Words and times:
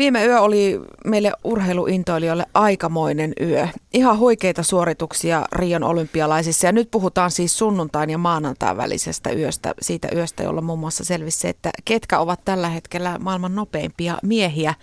Viime 0.00 0.26
yö 0.26 0.40
oli 0.40 0.80
meille 1.04 1.32
urheiluintoilijoille 1.44 2.46
aikamoinen 2.54 3.32
yö. 3.40 3.68
Ihan 3.92 4.18
huikeita 4.18 4.62
suorituksia 4.62 5.44
Rion 5.52 5.82
olympialaisissa 5.82 6.66
ja 6.66 6.72
nyt 6.72 6.90
puhutaan 6.90 7.30
siis 7.30 7.58
sunnuntain 7.58 8.10
ja 8.10 8.18
maanantain 8.18 8.76
välisestä 8.76 9.30
yöstä. 9.32 9.74
Siitä 9.82 10.08
yöstä, 10.14 10.42
jolla 10.42 10.60
muun 10.60 10.78
muassa 10.78 11.04
selvisi 11.04 11.38
se, 11.38 11.48
että 11.48 11.70
ketkä 11.84 12.18
ovat 12.18 12.44
tällä 12.44 12.68
hetkellä 12.68 13.18
maailman 13.18 13.54
nopeimpia 13.54 14.18
miehiä. 14.22 14.74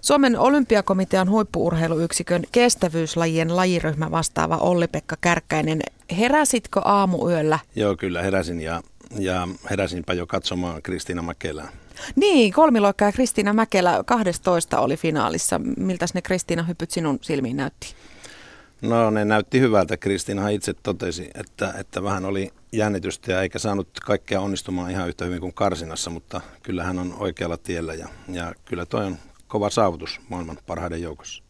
Suomen 0.00 0.38
olympiakomitean 0.38 1.30
huippuurheiluyksikön 1.30 2.42
kestävyyslajien 2.52 3.56
lajiryhmä 3.56 4.10
vastaava 4.10 4.56
Olli-Pekka 4.56 5.16
Kärkkäinen. 5.20 5.80
Heräsitkö 6.18 6.80
aamuyöllä? 6.84 7.58
Joo, 7.76 7.96
kyllä 7.96 8.22
heräsin 8.22 8.60
ja, 8.60 8.82
ja 9.18 9.48
heräsinpä 9.70 10.12
jo 10.12 10.26
katsomaan 10.26 10.82
Kristiina 10.82 11.22
Mäkelää. 11.22 11.68
Niin, 12.16 12.52
kolmiloikka 12.52 13.04
ja 13.04 13.12
Kristiina 13.12 13.52
Mäkelä 13.52 14.04
12 14.06 14.80
oli 14.80 14.96
finaalissa. 14.96 15.60
Miltäs 15.76 16.14
ne 16.14 16.22
Kristiina 16.22 16.62
hypyt 16.62 16.90
sinun 16.90 17.18
silmiin 17.22 17.56
näytti? 17.56 17.94
No 18.82 19.10
ne 19.10 19.24
näytti 19.24 19.60
hyvältä. 19.60 19.96
Kristiina 19.96 20.48
itse 20.48 20.74
totesi, 20.74 21.30
että, 21.34 21.74
että 21.78 22.02
vähän 22.02 22.24
oli 22.24 22.50
jännitystä 22.72 23.32
ja 23.32 23.42
eikä 23.42 23.58
saanut 23.58 23.88
kaikkea 24.04 24.40
onnistumaan 24.40 24.90
ihan 24.90 25.08
yhtä 25.08 25.24
hyvin 25.24 25.40
kuin 25.40 25.54
karsinassa, 25.54 26.10
mutta 26.10 26.40
kyllä 26.62 26.84
hän 26.84 26.98
on 26.98 27.14
oikealla 27.18 27.56
tiellä 27.56 27.94
ja, 27.94 28.08
ja 28.28 28.54
kyllä 28.64 28.86
toi 28.86 29.04
on 29.04 29.16
kova 29.48 29.70
saavutus 29.70 30.20
maailman 30.28 30.58
parhaiden 30.66 31.02
joukossa. 31.02 31.47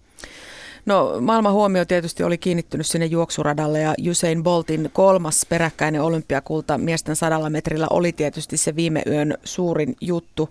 No 0.88 1.16
maailman 1.20 1.52
huomio 1.52 1.84
tietysti 1.84 2.22
oli 2.22 2.38
kiinnittynyt 2.38 2.86
sinne 2.86 3.06
juoksuradalle 3.06 3.80
ja 3.80 3.94
Usain 4.10 4.42
Boltin 4.42 4.90
kolmas 4.92 5.46
peräkkäinen 5.48 6.02
olympiakulta 6.02 6.78
miesten 6.78 7.16
sadalla 7.16 7.50
metrillä 7.50 7.86
oli 7.90 8.12
tietysti 8.12 8.56
se 8.56 8.76
viime 8.76 9.02
yön 9.06 9.38
suurin 9.44 9.96
juttu. 10.00 10.50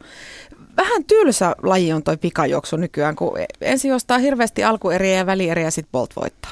Vähän 0.77 1.03
tylsä 1.03 1.55
laji 1.63 1.93
on 1.93 2.03
toi 2.03 2.17
pikajuoksu 2.17 2.75
nykyään, 2.75 3.15
kun 3.15 3.37
ensin 3.61 3.91
jostain 3.91 4.21
hirveästi 4.21 4.63
alkueriä 4.63 5.17
ja 5.17 5.25
välieriä 5.25 5.71
sitten 5.71 5.91
Bolt 5.91 6.15
voittaa. 6.15 6.51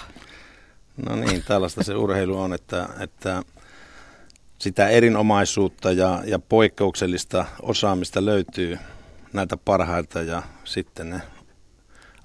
No 1.09 1.15
niin, 1.15 1.43
tällaista 1.47 1.83
se 1.83 1.95
urheilu 1.95 2.38
on, 2.38 2.53
että, 2.53 2.89
että 2.99 3.43
sitä 4.59 4.88
erinomaisuutta 4.88 5.91
ja, 5.91 6.21
ja 6.25 6.39
poikkeuksellista 6.39 7.45
osaamista 7.61 8.25
löytyy 8.25 8.77
näitä 9.33 9.57
parhailta 9.57 10.21
ja 10.21 10.43
sitten 10.63 11.09
ne 11.09 11.21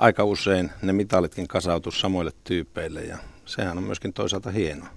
aika 0.00 0.24
usein 0.24 0.70
ne 0.82 0.92
mitalitkin 0.92 1.48
kasautu 1.48 1.90
samoille 1.90 2.30
tyypeille 2.44 3.02
ja 3.02 3.18
sehän 3.46 3.78
on 3.78 3.84
myöskin 3.84 4.12
toisaalta 4.12 4.50
hienoa. 4.50 4.88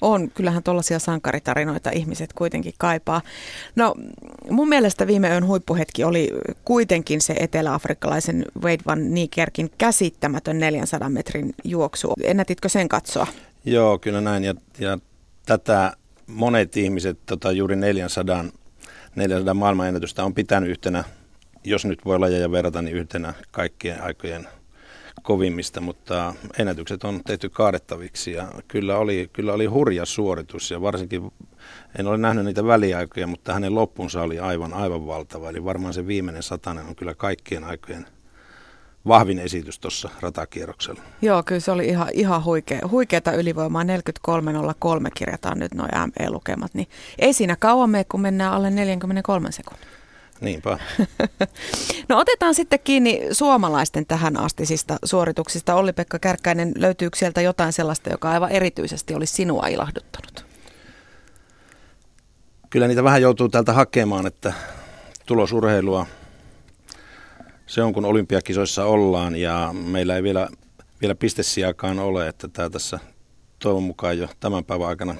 On, 0.00 0.30
kyllähän 0.30 0.62
tuollaisia 0.62 0.98
sankaritarinoita 0.98 1.90
ihmiset 1.90 2.32
kuitenkin 2.32 2.72
kaipaa. 2.78 3.22
No 3.76 3.94
mun 4.50 4.68
mielestä 4.68 5.06
viime 5.06 5.28
yön 5.28 5.46
huippuhetki 5.46 6.04
oli 6.04 6.30
kuitenkin 6.64 7.20
se 7.20 7.34
eteläafrikkalaisen 7.40 8.44
Wade 8.62 8.82
van 8.86 9.14
Niekerkin 9.14 9.70
käsittämätön 9.78 10.58
400 10.58 11.08
metrin 11.08 11.54
juoksu. 11.64 12.12
Ennätitkö 12.22 12.68
sen 12.68 12.88
katsoa? 12.88 13.26
Joo, 13.64 13.98
kyllä 13.98 14.20
näin 14.20 14.44
ja, 14.44 14.54
ja 14.78 14.98
tätä 15.46 15.92
monet 16.26 16.76
ihmiset 16.76 17.18
tota, 17.26 17.52
juuri 17.52 17.76
400, 17.76 18.44
400 19.16 19.54
maailmanennätystä 19.54 20.24
on 20.24 20.34
pitänyt 20.34 20.70
yhtenä 20.70 21.04
jos 21.64 21.84
nyt 21.84 22.04
voi 22.04 22.18
lajeja 22.18 22.50
verrata, 22.50 22.82
niin 22.82 22.96
yhtenä 22.96 23.34
kaikkien 23.50 24.02
aikojen 24.02 24.48
kovimmista, 25.22 25.80
mutta 25.80 26.34
ennätykset 26.58 27.04
on 27.04 27.20
tehty 27.26 27.48
kaadettaviksi 27.48 28.32
ja 28.32 28.48
kyllä 28.68 28.98
oli, 28.98 29.30
kyllä 29.32 29.52
oli 29.52 29.66
hurja 29.66 30.04
suoritus 30.04 30.70
ja 30.70 30.80
varsinkin 30.80 31.32
en 31.98 32.06
ole 32.06 32.18
nähnyt 32.18 32.44
niitä 32.44 32.64
väliaikoja, 32.64 33.26
mutta 33.26 33.52
hänen 33.52 33.74
loppunsa 33.74 34.22
oli 34.22 34.38
aivan, 34.38 34.74
aivan 34.74 35.06
valtava. 35.06 35.50
Eli 35.50 35.64
varmaan 35.64 35.94
se 35.94 36.06
viimeinen 36.06 36.42
satanen 36.42 36.86
on 36.86 36.96
kyllä 36.96 37.14
kaikkien 37.14 37.64
aikojen 37.64 38.06
vahvin 39.08 39.38
esitys 39.38 39.78
tuossa 39.78 40.10
ratakierroksella. 40.20 41.02
Joo, 41.22 41.42
kyllä 41.42 41.60
se 41.60 41.70
oli 41.70 41.86
ihan, 41.86 42.08
ihan 42.12 42.44
huikea, 42.44 42.80
huikeata 42.90 43.32
ylivoimaa. 43.32 43.82
43.03 43.82 43.88
kirjataan 45.14 45.58
nyt 45.58 45.74
nuo 45.74 45.86
ME-lukemat, 45.86 46.74
niin 46.74 46.88
ei 47.18 47.32
siinä 47.32 47.56
kauan 47.56 47.90
mene, 47.90 48.04
kun 48.04 48.20
mennään 48.20 48.52
alle 48.52 48.70
43 48.70 49.52
sekunnin. 49.52 49.88
Niinpä. 50.40 50.78
no 52.08 52.18
otetaan 52.18 52.54
sitten 52.54 52.78
kiinni 52.84 53.20
suomalaisten 53.32 54.06
tähän 54.06 54.40
astisista 54.40 54.96
suorituksista. 55.04 55.74
Olli-Pekka 55.74 56.18
Kärkkäinen, 56.18 56.72
löytyykö 56.76 57.18
sieltä 57.18 57.40
jotain 57.40 57.72
sellaista, 57.72 58.10
joka 58.10 58.30
aivan 58.30 58.50
erityisesti 58.50 59.14
olisi 59.14 59.32
sinua 59.32 59.66
ilahduttanut? 59.66 60.46
Kyllä 62.70 62.88
niitä 62.88 63.04
vähän 63.04 63.22
joutuu 63.22 63.48
täältä 63.48 63.72
hakemaan, 63.72 64.26
että 64.26 64.52
tulosurheilua 65.26 66.06
se 67.66 67.82
on 67.82 67.92
kun 67.92 68.04
olympiakisoissa 68.04 68.84
ollaan 68.84 69.36
ja 69.36 69.70
meillä 69.72 70.16
ei 70.16 70.22
vielä, 70.22 70.48
vielä 71.00 71.14
pistesiakaan 71.14 71.98
ole, 71.98 72.28
että 72.28 72.48
tämä 72.48 72.70
tässä 72.70 72.98
toivon 73.58 73.82
mukaan 73.82 74.18
jo 74.18 74.28
tämän 74.40 74.64
päivän 74.64 74.88
aikana 74.88 75.14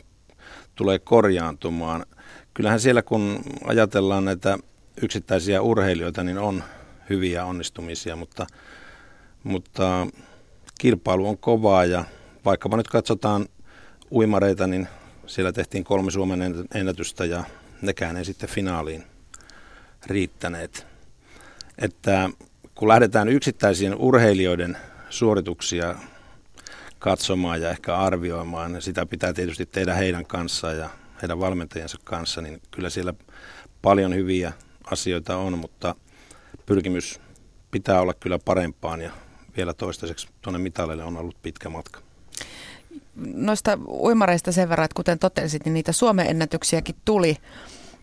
tulee 0.75 0.99
korjaantumaan. 0.99 2.07
Kyllähän 2.55 2.81
siellä 2.81 3.03
kun 3.03 3.41
ajatellaan 3.65 4.25
näitä 4.25 4.59
yksittäisiä 5.03 5.63
urheilijoita, 5.63 6.25
niin 6.25 6.39
on 6.39 6.65
hyviä 7.11 7.45
onnistumisia, 7.45 8.17
mutta, 8.17 8.47
mutta 9.43 10.07
kilpailu 10.79 11.29
on 11.29 11.39
kovaa 11.39 11.85
ja 11.85 12.05
vaikkapa 12.45 12.77
nyt 12.77 12.89
katsotaan 12.89 13.47
uimareita, 14.11 14.67
niin 14.67 14.89
siellä 15.27 15.53
tehtiin 15.53 15.85
kolme 15.85 16.11
Suomen 16.11 16.67
ennätystä 16.75 17.25
ja 17.25 17.45
nekään 17.83 18.17
ei 18.17 18.25
sitten 18.25 18.49
finaaliin 18.49 19.05
riittäneet. 20.07 20.87
Että 21.79 22.31
kun 22.75 22.89
lähdetään 22.89 23.29
yksittäisien 23.29 23.95
urheilijoiden 23.95 24.77
suorituksia 25.11 25.95
katsomaan 26.99 27.63
ja 27.63 27.71
ehkä 27.71 27.97
arvioimaan, 27.97 28.73
niin 28.73 28.83
sitä 28.83 29.07
pitää 29.07 29.33
tietysti 29.33 29.67
tehdä 29.67 29.95
heidän 29.95 30.27
kanssaan 30.27 30.79
ja 30.79 30.91
heidän 31.23 31.41
valmentajansa 31.41 31.99
kanssa, 32.05 32.41
niin 32.41 32.61
kyllä 32.71 32.91
siellä 32.91 33.15
paljon 33.83 34.15
hyviä 34.15 34.53
asioita 34.91 35.37
on, 35.37 35.59
mutta 35.59 35.95
pyrkimys 36.67 37.21
pitää 37.71 38.01
olla 38.01 38.15
kyllä 38.15 38.39
parempaan 38.39 39.01
ja 39.01 39.11
vielä 39.57 39.75
toistaiseksi 39.75 40.29
tuonne 40.43 40.59
mitaleille 40.59 41.05
on 41.05 41.17
ollut 41.17 41.43
pitkä 41.43 41.69
matka. 41.69 42.01
Noista 43.17 43.79
uimareista 43.89 44.53
sen 44.53 44.69
verran, 44.69 44.85
että 44.85 44.97
kuten 44.97 45.19
totesit, 45.19 45.65
niin 45.65 45.75
niitä 45.75 45.93
Suomen 45.93 46.27
ennätyksiäkin 46.27 46.95
tuli. 47.05 47.37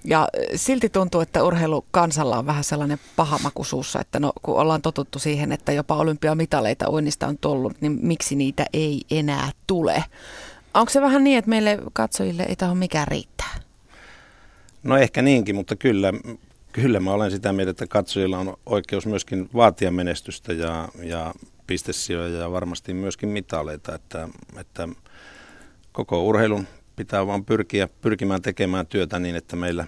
Ja 0.04 0.28
silti 0.56 0.90
tuntuu, 0.90 1.22
että 1.22 1.44
urheilukansalla 1.44 2.38
on 2.38 2.46
vähän 2.46 2.64
sellainen 2.64 3.00
paha 3.16 3.40
maku 3.44 3.64
suussa, 3.64 4.02
että 4.02 4.20
no, 4.20 4.34
kun 4.42 4.56
ollaan 4.56 4.82
totuttu 4.82 5.20
siihen, 5.20 5.52
että 5.52 5.72
jopa 5.72 5.96
olympiamitaleita 5.96 6.90
uinnista 6.90 7.28
on 7.28 7.38
tullut, 7.38 7.82
niin 7.82 8.00
miksi 8.02 8.36
niitä 8.36 8.66
ei 8.74 9.02
enää 9.12 9.50
tule? 9.68 10.04
Onko 10.74 10.90
se 10.90 11.02
vähän 11.02 11.24
niin, 11.24 11.38
että 11.38 11.50
meille 11.50 11.80
katsojille 11.94 12.44
ei 12.44 12.56
tahdo 12.56 12.76
mikään 12.76 13.08
riittää? 13.08 13.60
No 14.84 14.98
ehkä 14.98 15.22
niinkin, 15.22 15.56
mutta 15.56 15.76
kyllä 15.76 16.14
Kyllä 16.72 17.00
mä 17.00 17.12
olen 17.12 17.32
sitä 17.32 17.54
mieltä, 17.54 17.72
että 17.72 17.88
katsojilla 17.88 18.38
on 18.38 18.58
oikeus 18.66 19.06
myöskin 19.06 19.50
vaatia 19.54 19.92
menestystä 19.92 20.54
ja, 20.54 20.90
ja 21.04 21.34
pistesijoja 21.68 22.40
ja 22.40 22.52
varmasti 22.52 22.94
myöskin 22.94 23.30
mitaleita, 23.30 23.96
että, 23.96 24.30
että 24.60 24.88
koko 25.92 26.24
urheilun 26.24 26.68
pitää 26.96 27.28
vaan 27.28 27.46
pyrkiä 27.46 27.90
pyrkimään 28.02 28.42
tekemään 28.42 28.88
työtä 28.88 29.20
niin, 29.20 29.36
että 29.36 29.56
meillä 29.56 29.86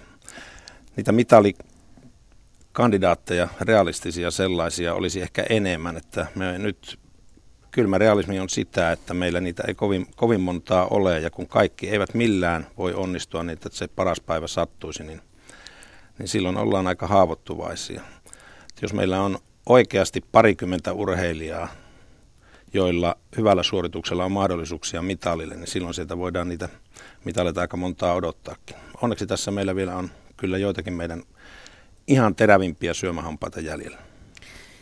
niitä 0.95 1.11
mitalikandidaatteja, 1.11 3.47
realistisia 3.61 4.31
sellaisia, 4.31 4.93
olisi 4.93 5.21
ehkä 5.21 5.45
enemmän. 5.49 5.97
Että 5.97 6.27
me 6.35 6.57
nyt 6.57 6.99
kylmä 7.71 7.97
realismi 7.97 8.39
on 8.39 8.49
sitä, 8.49 8.91
että 8.91 9.13
meillä 9.13 9.41
niitä 9.41 9.63
ei 9.67 9.73
kovin, 9.73 10.07
kovin 10.15 10.41
montaa 10.41 10.87
ole 10.87 11.19
ja 11.19 11.29
kun 11.29 11.47
kaikki 11.47 11.89
eivät 11.89 12.13
millään 12.13 12.67
voi 12.77 12.93
onnistua 12.93 13.43
niin, 13.43 13.53
että 13.53 13.69
se 13.71 13.87
paras 13.87 14.21
päivä 14.21 14.47
sattuisi, 14.47 15.03
niin– 15.03 15.21
niin 16.19 16.27
silloin 16.27 16.57
ollaan 16.57 16.87
aika 16.87 17.07
haavoittuvaisia. 17.07 18.01
Et 18.69 18.81
jos 18.81 18.93
meillä 18.93 19.21
on 19.21 19.39
oikeasti 19.65 20.21
parikymmentä 20.31 20.93
urheilijaa, 20.93 21.67
joilla 22.73 23.15
hyvällä 23.37 23.63
suorituksella 23.63 24.25
on 24.25 24.31
mahdollisuuksia 24.31 25.01
mitalille, 25.01 25.55
niin 25.55 25.67
silloin 25.67 25.93
sieltä 25.93 26.17
voidaan 26.17 26.47
niitä 26.47 26.69
mitaleita 27.25 27.61
aika 27.61 27.77
montaa 27.77 28.13
odottaakin. 28.13 28.75
Onneksi 29.01 29.27
tässä 29.27 29.51
meillä 29.51 29.75
vielä 29.75 29.95
on 29.95 30.11
kyllä 30.37 30.57
joitakin 30.57 30.93
meidän 30.93 31.23
ihan 32.07 32.35
terävimpiä 32.35 32.93
syömähampaita 32.93 33.59
jäljellä. 33.59 33.97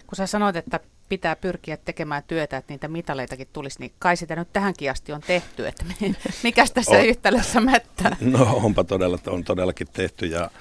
Kun 0.08 0.16
sä 0.16 0.28
sanoit, 0.28 0.56
että 0.56 0.80
pitää 1.10 1.36
pyrkiä 1.36 1.78
tekemään 1.78 2.24
työtä, 2.28 2.58
että 2.58 2.74
niitä 2.74 2.88
mitaleitakin 2.88 3.48
tulisi, 3.54 3.80
niin 3.80 3.94
kai 4.00 4.18
sitä 4.18 4.36
nyt 4.36 4.54
tähänkin 4.54 4.92
asti 4.92 5.14
on 5.14 5.22
tehty, 5.22 5.68
että 5.68 5.86
mikä 6.44 6.66
tässä 6.74 6.92
on, 6.92 7.06
yhtälössä 7.06 7.62
mättää? 7.62 8.16
No 8.22 8.60
onpa 8.64 8.84
todella, 8.84 9.18
on 9.28 9.44
todellakin 9.44 9.88
tehty 9.94 10.26
ja 10.26 10.52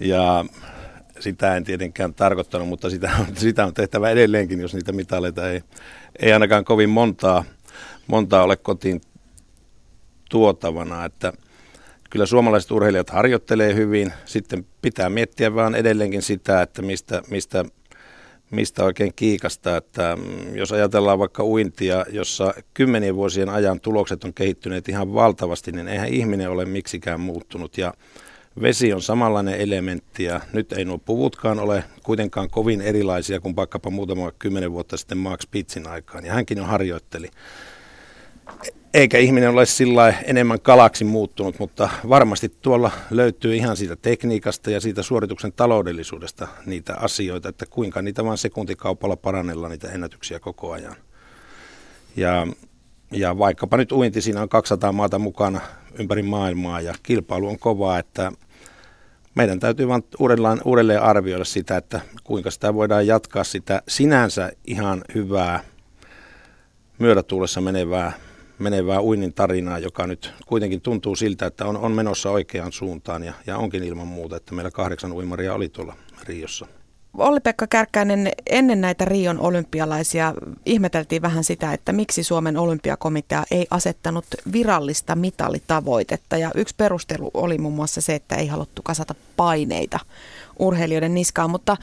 ja 0.00 0.44
sitä 1.20 1.56
en 1.56 1.64
tietenkään 1.64 2.14
tarkoittanut, 2.14 2.68
mutta 2.68 2.90
sitä 2.90 3.10
on, 3.20 3.36
sitä 3.36 3.66
on 3.66 3.74
tehtävä 3.74 4.10
edelleenkin, 4.10 4.60
jos 4.60 4.74
niitä 4.74 4.92
mitaleita 4.92 5.50
ei, 5.50 5.62
ei 6.18 6.32
ainakaan 6.32 6.64
kovin 6.64 6.90
montaa, 6.90 7.44
montaa 8.06 8.42
ole 8.42 8.56
kotiin 8.56 9.00
tuotavana. 10.30 11.04
Että 11.04 11.32
kyllä 12.10 12.26
suomalaiset 12.26 12.70
urheilijat 12.70 13.10
harjoittelee 13.10 13.74
hyvin. 13.74 14.12
Sitten 14.24 14.66
pitää 14.82 15.10
miettiä 15.10 15.54
vaan 15.54 15.74
edelleenkin 15.74 16.22
sitä, 16.22 16.62
että 16.62 16.82
mistä, 16.82 17.22
mistä, 17.30 17.64
mistä 18.50 18.84
oikein 18.84 19.12
kiikasta, 19.16 19.76
että 19.76 20.16
mm, 20.16 20.56
jos 20.56 20.72
ajatellaan 20.72 21.18
vaikka 21.18 21.44
uintia, 21.44 22.04
jossa 22.10 22.54
kymmenien 22.74 23.16
vuosien 23.16 23.48
ajan 23.48 23.80
tulokset 23.80 24.24
on 24.24 24.34
kehittyneet 24.34 24.88
ihan 24.88 25.14
valtavasti, 25.14 25.72
niin 25.72 25.88
eihän 25.88 26.08
ihminen 26.08 26.50
ole 26.50 26.64
miksikään 26.64 27.20
muuttunut 27.20 27.78
ja 27.78 27.94
Vesi 28.62 28.92
on 28.92 29.02
samanlainen 29.02 29.60
elementti 29.60 30.24
ja 30.24 30.40
nyt 30.52 30.72
ei 30.72 30.84
nuo 30.84 30.98
puvutkaan 30.98 31.58
ole 31.58 31.84
kuitenkaan 32.02 32.50
kovin 32.50 32.80
erilaisia 32.80 33.40
kuin 33.40 33.56
vaikkapa 33.56 33.90
muutama 33.90 34.32
kymmenen 34.38 34.72
vuotta 34.72 34.96
sitten 34.96 35.18
Max 35.18 35.40
Pitzin 35.50 35.88
aikaan. 35.88 36.24
Ja 36.24 36.34
hänkin 36.34 36.58
jo 36.58 36.64
harjoitteli. 36.64 37.30
Eikä 38.94 39.18
ihminen 39.18 39.50
ole 39.50 39.66
sillä 39.66 40.14
enemmän 40.24 40.60
kalaksi 40.60 41.04
muuttunut, 41.04 41.58
mutta 41.58 41.88
varmasti 42.08 42.48
tuolla 42.48 42.90
löytyy 43.10 43.56
ihan 43.56 43.76
siitä 43.76 43.96
tekniikasta 43.96 44.70
ja 44.70 44.80
siitä 44.80 45.02
suorituksen 45.02 45.52
taloudellisuudesta 45.52 46.48
niitä 46.66 46.94
asioita, 46.96 47.48
että 47.48 47.66
kuinka 47.66 48.02
niitä 48.02 48.24
vaan 48.24 48.38
sekuntikaupalla 48.38 49.16
parannellaan 49.16 49.70
niitä 49.70 49.88
ennätyksiä 49.88 50.40
koko 50.40 50.72
ajan. 50.72 50.96
Ja, 52.16 52.46
ja 53.12 53.38
vaikkapa 53.38 53.76
nyt 53.76 53.92
uinti, 53.92 54.20
siinä 54.20 54.42
on 54.42 54.48
200 54.48 54.92
maata 54.92 55.18
mukana 55.18 55.60
ympäri 55.98 56.22
maailmaa 56.22 56.80
ja 56.80 56.94
kilpailu 57.02 57.48
on 57.48 57.58
kovaa, 57.58 57.98
että 57.98 58.32
meidän 59.34 59.60
täytyy 59.60 59.88
vain 59.88 60.04
uudelleen, 60.18 60.60
uudelleen 60.64 61.02
arvioida 61.02 61.44
sitä, 61.44 61.76
että 61.76 62.00
kuinka 62.24 62.50
sitä 62.50 62.74
voidaan 62.74 63.06
jatkaa 63.06 63.44
sitä 63.44 63.82
sinänsä 63.88 64.52
ihan 64.66 65.04
hyvää 65.14 65.64
myötätuulessa 66.98 67.60
menevää, 67.60 68.12
menevää 68.58 69.02
uinnin 69.02 69.34
tarinaa, 69.34 69.78
joka 69.78 70.06
nyt 70.06 70.32
kuitenkin 70.46 70.80
tuntuu 70.80 71.16
siltä, 71.16 71.46
että 71.46 71.66
on, 71.66 71.76
on 71.76 71.92
menossa 71.92 72.30
oikeaan 72.30 72.72
suuntaan 72.72 73.24
ja, 73.24 73.32
ja 73.46 73.58
onkin 73.58 73.84
ilman 73.84 74.08
muuta, 74.08 74.36
että 74.36 74.54
meillä 74.54 74.70
kahdeksan 74.70 75.12
uimaria 75.12 75.54
oli 75.54 75.68
tuolla 75.68 75.96
Riossa. 76.24 76.66
Olli-Pekka 77.18 77.66
Kärkkäinen, 77.66 78.32
ennen 78.50 78.80
näitä 78.80 79.04
Rion 79.04 79.40
olympialaisia 79.40 80.34
ihmeteltiin 80.66 81.22
vähän 81.22 81.44
sitä, 81.44 81.72
että 81.72 81.92
miksi 81.92 82.22
Suomen 82.22 82.56
olympiakomitea 82.56 83.44
ei 83.50 83.66
asettanut 83.70 84.24
virallista 84.52 85.16
mitalitavoitetta. 85.16 86.36
Ja 86.36 86.50
yksi 86.54 86.74
perustelu 86.78 87.30
oli 87.34 87.58
muun 87.58 87.74
muassa 87.74 88.00
se, 88.00 88.14
että 88.14 88.34
ei 88.34 88.46
haluttu 88.46 88.82
kasata 88.82 89.14
paineita 89.36 89.98
urheilijoiden 90.58 91.14
niskaan. 91.14 91.50
Mutta 91.50 91.76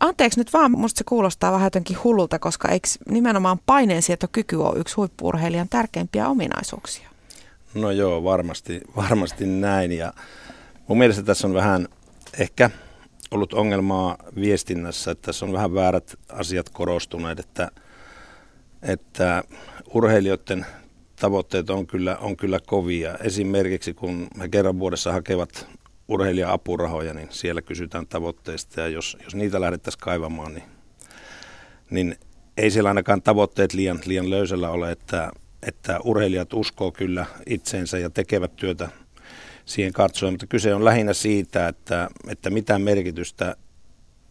anteeksi 0.00 0.40
nyt 0.40 0.52
vaan, 0.52 0.70
musta 0.70 0.98
se 0.98 1.04
kuulostaa 1.04 1.52
vähän 1.52 1.66
jotenkin 1.66 1.98
hullulta, 2.04 2.38
koska 2.38 2.68
eikö 2.68 2.88
nimenomaan 3.08 3.58
paineensietokyky 3.66 4.56
ole 4.56 4.78
yksi 4.78 4.94
huippuurheilijan 4.94 5.68
tärkeimpiä 5.68 6.28
ominaisuuksia? 6.28 7.08
No 7.74 7.90
joo, 7.90 8.24
varmasti, 8.24 8.80
varmasti 8.96 9.46
näin. 9.46 9.92
Ja 9.92 10.12
mun 10.86 10.98
mielestä 10.98 11.22
tässä 11.22 11.46
on 11.46 11.54
vähän 11.54 11.88
ehkä– 12.38 12.70
ollut 13.30 13.52
ongelmaa 13.52 14.16
viestinnässä, 14.34 15.10
että 15.10 15.26
tässä 15.26 15.46
on 15.46 15.52
vähän 15.52 15.74
väärät 15.74 16.18
asiat 16.28 16.68
korostuneet, 16.68 17.38
että, 17.38 17.70
että 18.82 19.44
urheilijoiden 19.94 20.66
tavoitteet 21.20 21.70
on 21.70 21.86
kyllä, 21.86 22.16
on 22.16 22.36
kyllä 22.36 22.60
kovia. 22.66 23.14
Esimerkiksi 23.14 23.94
kun 23.94 24.28
he 24.40 24.48
kerran 24.48 24.78
vuodessa 24.78 25.12
hakevat 25.12 25.68
urheilija-apurahoja, 26.08 27.14
niin 27.14 27.28
siellä 27.30 27.62
kysytään 27.62 28.06
tavoitteista 28.06 28.80
ja 28.80 28.88
jos, 28.88 29.16
jos 29.24 29.34
niitä 29.34 29.60
lähdettäisiin 29.60 30.00
kaivamaan, 30.00 30.54
niin, 30.54 30.64
niin 31.90 32.16
ei 32.56 32.70
siellä 32.70 32.88
ainakaan 32.90 33.22
tavoitteet 33.22 33.74
liian, 33.74 34.00
liian 34.06 34.30
löysällä 34.30 34.70
ole, 34.70 34.90
että, 34.90 35.30
että 35.66 36.00
urheilijat 36.04 36.52
uskoo 36.52 36.92
kyllä 36.92 37.26
itseensä 37.46 37.98
ja 37.98 38.10
tekevät 38.10 38.56
työtä 38.56 38.88
siihen 39.68 39.92
katsoa, 39.92 40.30
mutta 40.30 40.46
kyse 40.46 40.74
on 40.74 40.84
lähinnä 40.84 41.12
siitä, 41.12 41.68
että, 41.68 42.08
että 42.28 42.50
mitä 42.50 42.78
merkitystä 42.78 43.56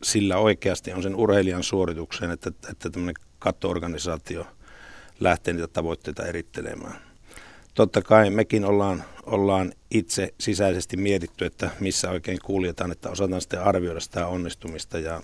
sillä 0.04 0.38
oikeasti 0.38 0.94
on 0.94 1.04
sen 1.04 1.16
urheilijan 1.16 1.64
suoritukseen, 1.64 2.32
että, 2.32 2.52
että 2.70 2.90
tämmöinen 2.90 3.16
kattoorganisaatio 3.40 4.48
lähtee 5.20 5.54
niitä 5.54 5.68
tavoitteita 5.68 6.26
erittelemään. 6.26 6.96
Totta 7.74 8.02
kai 8.02 8.30
mekin 8.30 8.66
ollaan, 8.66 9.04
ollaan 9.26 9.74
itse 9.92 10.34
sisäisesti 10.40 10.98
mietitty, 10.98 11.46
että 11.46 11.70
missä 11.80 12.10
oikein 12.10 12.38
kuljetaan, 12.44 12.92
että 12.92 13.10
osataan 13.10 13.42
sitten 13.42 13.64
arvioida 13.64 14.00
sitä 14.00 14.28
onnistumista 14.28 15.00
ja 15.00 15.22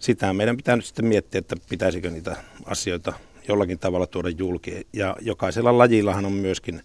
sitä 0.00 0.32
meidän 0.32 0.56
pitää 0.56 0.76
nyt 0.76 0.84
sitten 0.84 1.06
miettiä, 1.06 1.38
että 1.38 1.56
pitäisikö 1.68 2.10
niitä 2.10 2.36
asioita 2.64 3.12
jollakin 3.48 3.78
tavalla 3.78 4.06
tuoda 4.06 4.28
julki. 4.28 4.86
Ja 4.92 5.16
jokaisella 5.20 5.78
lajillahan 5.78 6.26
on 6.26 6.32
myöskin 6.32 6.82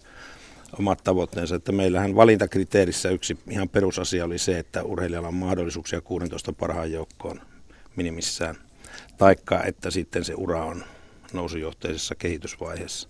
omat 0.78 1.04
tavoitteensa. 1.04 1.56
Että 1.56 1.72
meillähän 1.72 2.16
valintakriteerissä 2.16 3.08
yksi 3.08 3.38
ihan 3.50 3.68
perusasia 3.68 4.24
oli 4.24 4.38
se, 4.38 4.58
että 4.58 4.82
urheilijalla 4.82 5.28
on 5.28 5.34
mahdollisuuksia 5.34 6.00
16 6.00 6.52
parhaan 6.52 6.92
joukkoon 6.92 7.40
minimissään, 7.96 8.56
taikka 9.18 9.62
että 9.62 9.90
sitten 9.90 10.24
se 10.24 10.34
ura 10.36 10.64
on 10.64 10.84
nousujohteisessa 11.32 12.14
kehitysvaiheessa. 12.14 13.08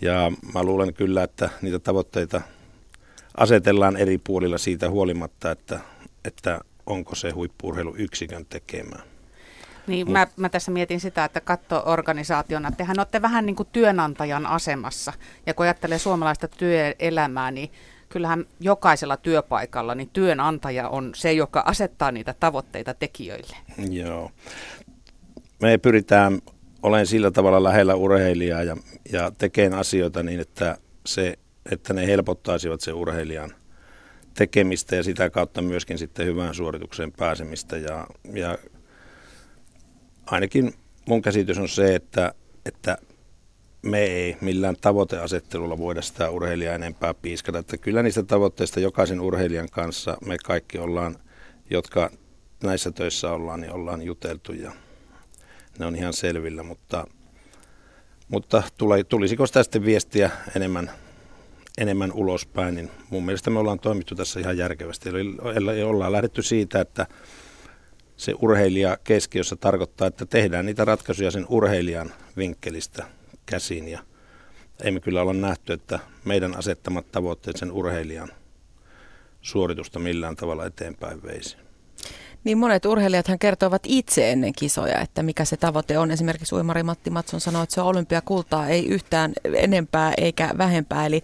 Ja 0.00 0.32
mä 0.54 0.62
luulen 0.62 0.94
kyllä, 0.94 1.22
että 1.22 1.50
niitä 1.62 1.78
tavoitteita 1.78 2.40
asetellaan 3.36 3.96
eri 3.96 4.18
puolilla 4.18 4.58
siitä 4.58 4.90
huolimatta, 4.90 5.50
että, 5.50 5.80
että 6.24 6.60
onko 6.86 7.14
se 7.14 7.30
huippuurheilu 7.30 7.94
yksikön 7.96 8.46
tekemään. 8.46 9.02
Niin, 9.86 10.12
mä, 10.12 10.26
mä 10.36 10.48
tässä 10.48 10.70
mietin 10.70 11.00
sitä, 11.00 11.24
että 11.24 11.40
kattoorganisaationa, 11.40 12.70
tehän 12.70 12.98
olette 12.98 13.22
vähän 13.22 13.46
niin 13.46 13.56
kuin 13.56 13.68
työnantajan 13.72 14.46
asemassa. 14.46 15.12
Ja 15.46 15.54
kun 15.54 15.64
ajattelee 15.64 15.98
suomalaista 15.98 16.48
työelämää, 16.48 17.50
niin 17.50 17.70
kyllähän 18.08 18.44
jokaisella 18.60 19.16
työpaikalla 19.16 19.94
niin 19.94 20.10
työnantaja 20.12 20.88
on 20.88 21.12
se, 21.14 21.32
joka 21.32 21.62
asettaa 21.66 22.12
niitä 22.12 22.34
tavoitteita 22.40 22.94
tekijöille. 22.94 23.56
Joo. 23.90 24.30
Me 25.62 25.78
pyritään 25.78 26.40
olen 26.82 27.06
sillä 27.06 27.30
tavalla 27.30 27.62
lähellä 27.62 27.94
urheilijaa 27.94 28.62
ja, 28.62 28.76
ja 29.12 29.32
tekeen 29.38 29.74
asioita 29.74 30.22
niin, 30.22 30.40
että, 30.40 30.78
se, 31.06 31.38
että 31.72 31.94
ne 31.94 32.06
helpottaisivat 32.06 32.80
se 32.80 32.92
urheilijan 32.92 33.54
tekemistä 34.34 34.96
ja 34.96 35.02
sitä 35.02 35.30
kautta 35.30 35.62
myöskin 35.62 35.98
sitten 35.98 36.26
hyvään 36.26 36.54
suoritukseen 36.54 37.12
pääsemistä. 37.12 37.76
Ja, 37.76 38.06
ja 38.32 38.58
ainakin 40.30 40.74
mun 41.06 41.22
käsitys 41.22 41.58
on 41.58 41.68
se, 41.68 41.94
että, 41.94 42.34
että 42.66 42.98
me 43.82 44.02
ei 44.02 44.36
millään 44.40 44.76
tavoiteasettelulla 44.80 45.78
voida 45.78 46.02
sitä 46.02 46.30
urheilijaa 46.30 46.74
enempää 46.74 47.14
piiskata. 47.14 47.58
Että 47.58 47.78
kyllä 47.78 48.02
niistä 48.02 48.22
tavoitteista 48.22 48.80
jokaisen 48.80 49.20
urheilijan 49.20 49.68
kanssa 49.70 50.16
me 50.26 50.36
kaikki 50.44 50.78
ollaan, 50.78 51.16
jotka 51.70 52.10
näissä 52.62 52.90
töissä 52.90 53.30
ollaan, 53.30 53.60
niin 53.60 53.72
ollaan 53.72 54.02
juteltu 54.02 54.52
ja 54.52 54.72
ne 55.78 55.86
on 55.86 55.96
ihan 55.96 56.12
selvillä, 56.12 56.62
mutta, 56.62 57.06
mutta 58.28 58.62
tulisiko 59.08 59.46
sitä 59.46 59.62
sitten 59.62 59.84
viestiä 59.84 60.30
enemmän, 60.56 60.90
enemmän 61.78 62.12
ulospäin, 62.12 62.74
niin 62.74 62.90
mun 63.10 63.24
mielestä 63.24 63.50
me 63.50 63.58
ollaan 63.58 63.80
toimittu 63.80 64.14
tässä 64.14 64.40
ihan 64.40 64.58
järkevästi. 64.58 65.08
Eli 65.54 65.82
ollaan 65.82 66.12
lähdetty 66.12 66.42
siitä, 66.42 66.80
että 66.80 67.06
se 68.20 68.34
urheilija 68.42 68.98
keskiössä 69.04 69.56
tarkoittaa, 69.56 70.06
että 70.06 70.26
tehdään 70.26 70.66
niitä 70.66 70.84
ratkaisuja 70.84 71.30
sen 71.30 71.46
urheilijan 71.48 72.12
vinkkelistä 72.36 73.06
käsin 73.46 73.88
ja 73.88 73.98
emme 74.82 75.00
kyllä 75.00 75.22
olla 75.22 75.32
nähty, 75.32 75.72
että 75.72 75.98
meidän 76.24 76.56
asettamat 76.56 77.12
tavoitteet 77.12 77.56
sen 77.56 77.72
urheilijan 77.72 78.28
suoritusta 79.40 79.98
millään 79.98 80.36
tavalla 80.36 80.66
eteenpäin 80.66 81.22
veisi. 81.22 81.56
Niin 82.44 82.58
monet 82.58 82.84
urheilijathan 82.84 83.38
kertovat 83.38 83.82
itse 83.86 84.32
ennen 84.32 84.52
kisoja, 84.52 85.00
että 85.00 85.22
mikä 85.22 85.44
se 85.44 85.56
tavoite 85.56 85.98
on. 85.98 86.10
Esimerkiksi 86.10 86.54
uimari 86.54 86.82
Matti 86.82 87.10
Matson 87.10 87.40
sanoi, 87.40 87.62
että 87.62 87.74
se 87.74 87.80
on 87.80 87.86
olympiakultaa, 87.86 88.68
ei 88.68 88.86
yhtään 88.86 89.32
enempää 89.54 90.12
eikä 90.16 90.50
vähempää. 90.58 91.06
Eli 91.06 91.22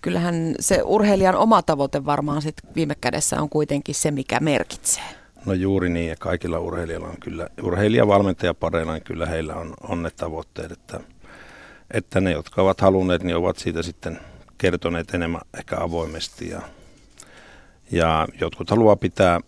kyllähän 0.00 0.54
se 0.60 0.82
urheilijan 0.84 1.34
oma 1.34 1.62
tavoite 1.62 2.04
varmaan 2.04 2.42
sit 2.42 2.56
viime 2.76 2.94
kädessä 2.94 3.40
on 3.40 3.48
kuitenkin 3.48 3.94
se, 3.94 4.10
mikä 4.10 4.40
merkitsee. 4.40 5.25
No 5.46 5.52
juuri 5.52 5.88
niin, 5.88 6.08
ja 6.08 6.16
kaikilla 6.18 6.58
urheilijoilla 6.58 7.08
on 7.08 7.20
kyllä, 7.20 7.48
urheilijavalmentajapareilla, 7.62 8.92
niin 8.92 9.04
kyllä 9.04 9.26
heillä 9.26 9.54
on, 9.54 9.74
on 9.80 10.02
ne 10.02 10.10
tavoitteet, 10.10 10.72
että, 10.72 11.00
että 11.90 12.20
ne, 12.20 12.32
jotka 12.32 12.62
ovat 12.62 12.80
halunneet, 12.80 13.22
niin 13.22 13.36
ovat 13.36 13.56
siitä 13.56 13.82
sitten 13.82 14.20
kertoneet 14.58 15.14
enemmän 15.14 15.40
ehkä 15.58 15.76
avoimesti. 15.80 16.48
Ja, 16.48 16.62
ja 17.92 18.28
jotkut 18.40 18.70
haluaa 18.70 18.96
pitää, 18.96 19.40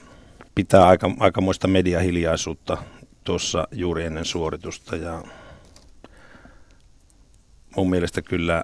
pitää 0.54 0.86
aika, 0.86 1.10
aikamoista 1.18 1.68
mediahiljaisuutta 1.68 2.78
tuossa 3.24 3.68
juuri 3.72 4.04
ennen 4.04 4.24
suoritusta. 4.24 4.96
Ja 4.96 5.22
mun 7.76 7.90
mielestä 7.90 8.22
kyllä 8.22 8.62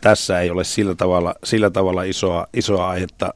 tässä 0.00 0.40
ei 0.40 0.50
ole 0.50 0.64
sillä 0.64 0.94
tavalla, 0.94 1.34
sillä 1.44 1.70
tavalla 1.70 2.02
isoa, 2.02 2.46
isoa 2.54 2.88
aihetta 2.88 3.34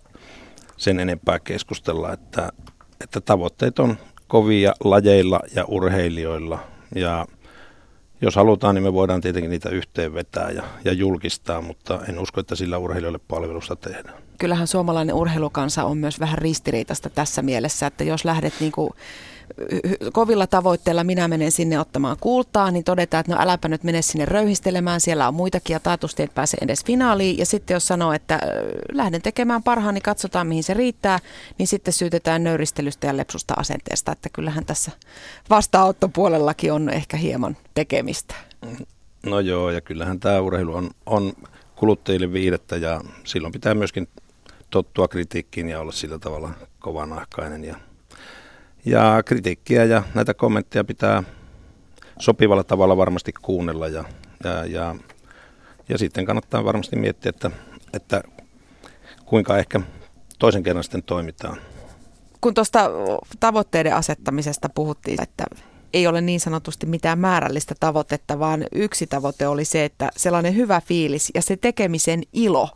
sen 0.78 1.00
enempää 1.00 1.38
keskustella, 1.38 2.12
että, 2.12 2.52
että 3.00 3.20
tavoitteet 3.20 3.78
on 3.78 3.98
kovia 4.28 4.74
lajeilla 4.84 5.40
ja 5.54 5.64
urheilijoilla 5.64 6.58
ja 6.94 7.26
jos 8.20 8.36
halutaan, 8.36 8.74
niin 8.74 8.82
me 8.82 8.92
voidaan 8.92 9.20
tietenkin 9.20 9.50
niitä 9.50 9.68
yhteen 9.68 10.14
vetää 10.14 10.50
ja, 10.50 10.62
ja 10.84 10.92
julkistaa, 10.92 11.60
mutta 11.60 12.00
en 12.08 12.18
usko, 12.18 12.40
että 12.40 12.56
sillä 12.56 12.78
urheilijoille 12.78 13.20
palvelusta 13.28 13.76
tehdään. 13.76 14.22
Kyllähän 14.38 14.66
suomalainen 14.66 15.14
urheilukansa 15.14 15.84
on 15.84 15.98
myös 15.98 16.20
vähän 16.20 16.38
ristiriitasta 16.38 17.10
tässä 17.10 17.42
mielessä, 17.42 17.86
että 17.86 18.04
jos 18.04 18.24
lähdet 18.24 18.54
niin 18.60 18.72
kuin 18.72 18.90
kovilla 20.12 20.46
tavoitteilla 20.46 21.04
minä 21.04 21.28
menen 21.28 21.52
sinne 21.52 21.80
ottamaan 21.80 22.16
kultaa, 22.20 22.70
niin 22.70 22.84
todetaan, 22.84 23.20
että 23.20 23.34
no 23.34 23.40
äläpä 23.40 23.68
nyt 23.68 23.84
mene 23.84 24.02
sinne 24.02 24.24
röyhistelemään, 24.24 25.00
siellä 25.00 25.28
on 25.28 25.34
muitakin 25.34 25.74
ja 25.74 25.80
taatusti 25.80 26.22
et 26.22 26.34
pääse 26.34 26.56
edes 26.60 26.84
finaaliin. 26.84 27.38
Ja 27.38 27.46
sitten 27.46 27.74
jos 27.74 27.86
sanoo, 27.86 28.12
että 28.12 28.40
lähden 28.92 29.22
tekemään 29.22 29.62
parhaani, 29.62 29.94
niin 29.94 30.02
katsotaan 30.02 30.46
mihin 30.46 30.64
se 30.64 30.74
riittää, 30.74 31.18
niin 31.58 31.66
sitten 31.66 31.92
syytetään 31.92 32.44
nöyristelystä 32.44 33.06
ja 33.06 33.16
lepsusta 33.16 33.54
asenteesta, 33.56 34.12
että 34.12 34.28
kyllähän 34.32 34.64
tässä 34.64 34.90
vastaanottopuolellakin 35.50 36.72
on 36.72 36.90
ehkä 36.90 37.16
hieman 37.16 37.56
tekemistä. 37.74 38.34
No 39.26 39.40
joo, 39.40 39.70
ja 39.70 39.80
kyllähän 39.80 40.20
tämä 40.20 40.40
urheilu 40.40 40.74
on, 40.74 40.90
on 41.06 41.32
kuluttajille 41.76 42.32
viidettä 42.32 42.76
ja 42.76 43.00
silloin 43.24 43.52
pitää 43.52 43.74
myöskin 43.74 44.08
tottua 44.70 45.08
kritiikkiin 45.08 45.68
ja 45.68 45.80
olla 45.80 45.92
sillä 45.92 46.18
tavalla 46.18 46.50
kovanahkainen. 46.78 47.64
Ja, 47.64 47.76
ja 48.90 49.22
kritiikkiä 49.22 49.84
ja 49.84 50.02
näitä 50.14 50.34
kommentteja 50.34 50.84
pitää 50.84 51.22
sopivalla 52.18 52.64
tavalla 52.64 52.96
varmasti 52.96 53.32
kuunnella 53.42 53.88
ja, 53.88 54.04
ja, 54.44 54.64
ja, 54.64 54.96
ja 55.88 55.98
sitten 55.98 56.24
kannattaa 56.24 56.64
varmasti 56.64 56.96
miettiä, 56.96 57.30
että, 57.30 57.50
että 57.92 58.22
kuinka 59.24 59.58
ehkä 59.58 59.80
toisen 60.38 60.62
kerran 60.62 60.84
sitten 60.84 61.02
toimitaan. 61.02 61.56
Kun 62.40 62.54
tuosta 62.54 62.90
tavoitteiden 63.40 63.94
asettamisesta 63.94 64.68
puhuttiin, 64.68 65.22
että 65.22 65.44
ei 65.92 66.06
ole 66.06 66.20
niin 66.20 66.40
sanotusti 66.40 66.86
mitään 66.86 67.18
määrällistä 67.18 67.74
tavoitetta, 67.80 68.38
vaan 68.38 68.64
yksi 68.72 69.06
tavoite 69.06 69.48
oli 69.48 69.64
se, 69.64 69.84
että 69.84 70.10
sellainen 70.16 70.56
hyvä 70.56 70.80
fiilis 70.80 71.30
ja 71.34 71.42
se 71.42 71.56
tekemisen 71.56 72.22
ilo 72.32 72.68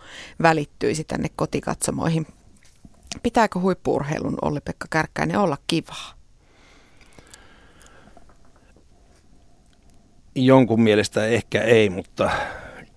välittyisi 0.43 1.05
tänne 1.05 1.29
kotikatsomoihin. 1.37 2.27
Pitääkö 3.23 3.59
huippuurheilun 3.59 4.39
Olli-Pekka 4.43 4.87
Kärkkäinen 4.91 5.39
olla 5.39 5.57
kivaa? 5.67 6.13
Jonkun 10.35 10.83
mielestä 10.83 11.27
ehkä 11.27 11.63
ei, 11.63 11.91
mutta 11.91 12.31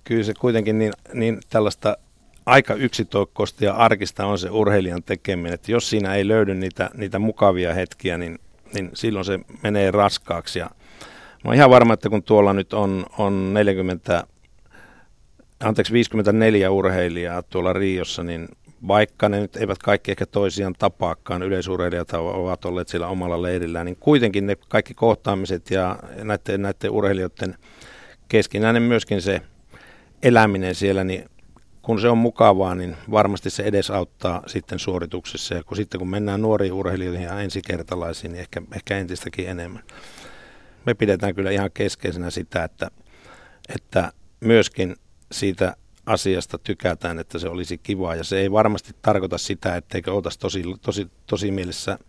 kyllä 0.04 0.24
se 0.24 0.34
kuitenkin 0.34 0.78
niin, 0.78 0.94
niin 1.14 1.40
tällaista 1.50 1.98
aika 2.46 2.74
yksitoikkoista 2.74 3.66
ja 3.66 3.74
arkista 3.74 4.26
on 4.26 4.40
se 4.40 4.50
urheilijan 4.50 5.04
tekeminen, 5.04 5.54
että 5.54 5.72
jos 5.72 5.90
siinä 5.90 6.16
ei 6.16 6.28
löydy 6.28 6.56
niitä, 6.56 6.90
niitä 6.94 7.20
mukavia 7.20 7.74
hetkiä, 7.74 8.18
niin 8.18 8.40
niin 8.76 8.92
silloin 8.94 9.26
se 9.26 9.40
menee 9.64 9.92
raskaaksi. 9.92 10.60
Ja 10.60 10.66
mä 10.66 11.46
oon 11.46 11.56
ihan 11.56 11.70
varma, 11.70 11.94
että 11.94 12.10
kun 12.10 12.24
tuolla 12.24 12.54
nyt 12.54 12.74
on, 12.74 13.06
on 13.18 13.54
40, 13.54 14.28
anteeksi 15.60 15.94
54 15.94 16.72
urheilijaa 16.72 17.42
tuolla 17.42 17.74
Riossa, 17.74 18.24
niin 18.24 18.48
vaikka 18.88 19.30
ne 19.30 19.40
nyt 19.40 19.56
eivät 19.56 19.78
kaikki 19.78 20.12
ehkä 20.12 20.26
toisiaan 20.26 20.76
tapaakaan, 20.80 21.44
yleisurheilijat 21.44 22.14
ovat 22.14 22.66
olleet 22.66 22.88
siellä 22.88 23.08
omalla 23.08 23.42
leirillään, 23.42 23.86
niin 23.86 23.98
kuitenkin 24.00 24.48
ne 24.48 24.56
kaikki 24.70 24.94
kohtaamiset 24.94 25.72
ja 25.72 26.00
näiden, 26.24 26.62
näiden 26.62 26.92
urheilijoiden 26.92 27.56
keskinäinen 28.28 28.84
myöskin 28.84 29.22
se 29.22 29.42
eläminen 30.24 30.76
siellä, 30.76 31.04
niin 31.04 31.30
kun 31.82 32.02
se 32.02 32.10
on 32.10 32.18
mukavaa, 32.18 32.76
niin 32.76 32.98
varmasti 33.12 33.50
se 33.50 33.64
edesauttaa 33.64 34.44
sitten 34.48 34.80
suorituksessa. 34.80 35.56
Ja 35.56 35.64
kun 35.64 35.78
sitten 35.78 36.00
kun 36.00 36.10
mennään 36.10 36.42
nuoriin 36.42 36.74
urheilijoihin 36.74 37.24
ja 37.24 37.40
ensikertalaisiin, 37.40 38.32
niin 38.32 38.42
ehkä, 38.42 38.62
ehkä 38.76 38.98
entistäkin 38.98 39.50
enemmän. 39.50 39.84
Me 40.86 40.94
pidetään 40.94 41.36
kyllä 41.36 41.52
ihan 41.52 41.70
keskeisenä 41.74 42.30
sitä, 42.30 42.64
että, 42.64 42.88
että 43.76 44.12
myöskin 44.40 44.96
siitä 45.32 45.76
asiasta 46.06 46.58
tykätään, 46.58 47.20
että 47.20 47.40
se 47.40 47.50
olisi 47.50 47.78
kivaa. 47.78 48.16
Ja 48.16 48.24
se 48.24 48.40
ei 48.40 48.52
varmasti 48.52 48.92
tarkoita 49.02 49.38
sitä, 49.38 49.76
etteikö 49.76 50.14
oltaisi 50.14 50.40
tosi, 50.40 50.64
tosi, 50.82 51.08
tosi 51.28 51.52
mielessä 51.52 52.00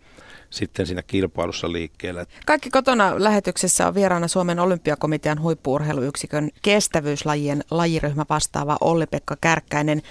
sitten 0.49 0.87
siinä 0.87 1.03
kilpailussa 1.03 1.71
liikkeellä. 1.71 2.25
Kaikki 2.45 2.69
kotona 2.69 3.13
lähetyksessä 3.17 3.87
on 3.87 3.95
vieraana 3.95 4.27
Suomen 4.27 4.59
olympiakomitean 4.59 5.41
huippuurheiluyksikön 5.41 6.49
kestävyyslajien 6.61 7.63
lajiryhmä 7.71 8.25
vastaava 8.29 8.77
Olli-Pekka 8.81 9.37
Kärkkäinen. 9.41 10.01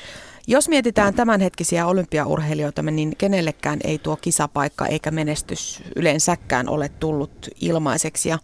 Jos 0.48 0.68
mietitään 0.68 1.14
tämänhetkisiä 1.14 1.86
olympiaurheilijoita, 1.86 2.82
niin 2.82 3.16
kenellekään 3.18 3.78
ei 3.84 3.98
tuo 3.98 4.16
kisapaikka 4.16 4.86
eikä 4.86 5.10
menestys 5.10 5.82
yleensäkään 5.96 6.68
ole 6.68 6.88
tullut 6.88 7.48
ilmaiseksi. 7.60 8.28
Ja 8.28 8.38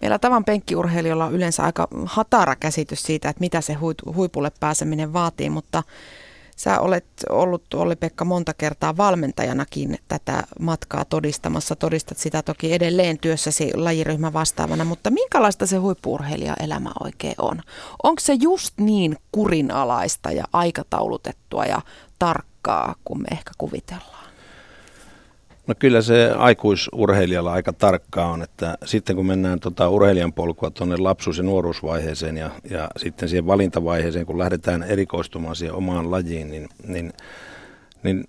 meillä 0.00 0.18
tavan 0.18 0.44
penkkiurheilijoilla 0.44 1.24
on 1.24 1.32
yleensä 1.32 1.62
aika 1.62 1.88
hatara 2.04 2.56
käsitys 2.56 3.02
siitä, 3.02 3.28
että 3.28 3.40
mitä 3.40 3.60
se 3.60 3.76
huipulle 4.14 4.52
pääseminen 4.60 5.12
vaatii, 5.12 5.50
mutta 5.50 5.82
Sä 6.58 6.80
olet 6.80 7.06
ollut, 7.30 7.74
Olli-Pekka, 7.74 8.24
monta 8.24 8.54
kertaa 8.54 8.96
valmentajanakin 8.96 9.98
tätä 10.08 10.42
matkaa 10.60 11.04
todistamassa. 11.04 11.76
Todistat 11.76 12.18
sitä 12.18 12.42
toki 12.42 12.72
edelleen 12.72 13.18
työssäsi 13.18 13.70
lajiryhmän 13.74 14.32
vastaavana, 14.32 14.84
mutta 14.84 15.10
minkälaista 15.10 15.66
se 15.66 15.76
huippuurheilijaelämä 15.76 16.90
oikein 17.04 17.34
on? 17.38 17.60
Onko 18.02 18.20
se 18.20 18.34
just 18.34 18.74
niin 18.80 19.16
kurinalaista 19.32 20.32
ja 20.32 20.44
aikataulutettua 20.52 21.64
ja 21.64 21.80
tarkkaa 22.18 22.94
kuin 23.04 23.22
me 23.22 23.28
ehkä 23.30 23.50
kuvitellaan? 23.58 24.27
No 25.68 25.74
kyllä 25.78 26.02
se 26.02 26.30
aikuisurheilijalla 26.36 27.52
aika 27.52 27.72
tarkkaa 27.72 28.30
on, 28.30 28.42
että 28.42 28.78
sitten 28.84 29.16
kun 29.16 29.26
mennään 29.26 29.60
tota 29.60 29.88
urheilijan 29.88 30.32
polkua 30.32 30.70
tuonne 30.70 30.96
lapsuus- 30.96 31.38
ja 31.38 31.44
nuoruusvaiheeseen 31.44 32.36
ja, 32.36 32.50
ja 32.70 32.88
sitten 32.96 33.28
siihen 33.28 33.46
valintavaiheeseen, 33.46 34.26
kun 34.26 34.38
lähdetään 34.38 34.82
erikoistumaan 34.82 35.56
siihen 35.56 35.74
omaan 35.74 36.10
lajiin, 36.10 36.50
niin, 36.50 36.68
niin, 36.86 37.12
niin 38.02 38.24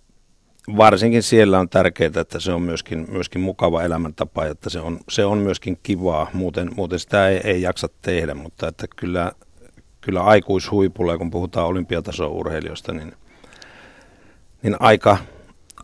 varsinkin 0.78 1.24
siellä 1.24 1.60
on 1.60 1.70
tärkeää, 1.70 2.22
että 2.22 2.40
se 2.40 2.52
on 2.52 2.62
myöskin, 2.62 3.08
myöskin 3.12 3.42
mukava 3.42 3.84
elämäntapa, 3.84 4.46
että 4.46 4.70
se 4.70 4.80
on, 4.80 5.00
se 5.10 5.26
on 5.26 5.38
myöskin 5.38 5.80
kivaa, 5.84 6.30
muuten, 6.34 6.70
muuten 6.76 7.00
sitä 7.00 7.30
ei, 7.30 7.42
ei 7.44 7.62
jaksa 7.62 7.90
tehdä, 8.02 8.34
mutta 8.34 8.68
että 8.68 8.86
kyllä, 8.96 9.32
kyllä 10.02 10.24
aikuishuipulla, 10.24 11.18
kun 11.18 11.32
puhutaan 11.32 11.68
olympiatason 11.68 12.32
urheilijoista, 12.32 12.94
niin, 12.94 13.14
niin 14.64 14.76
aika 14.80 15.18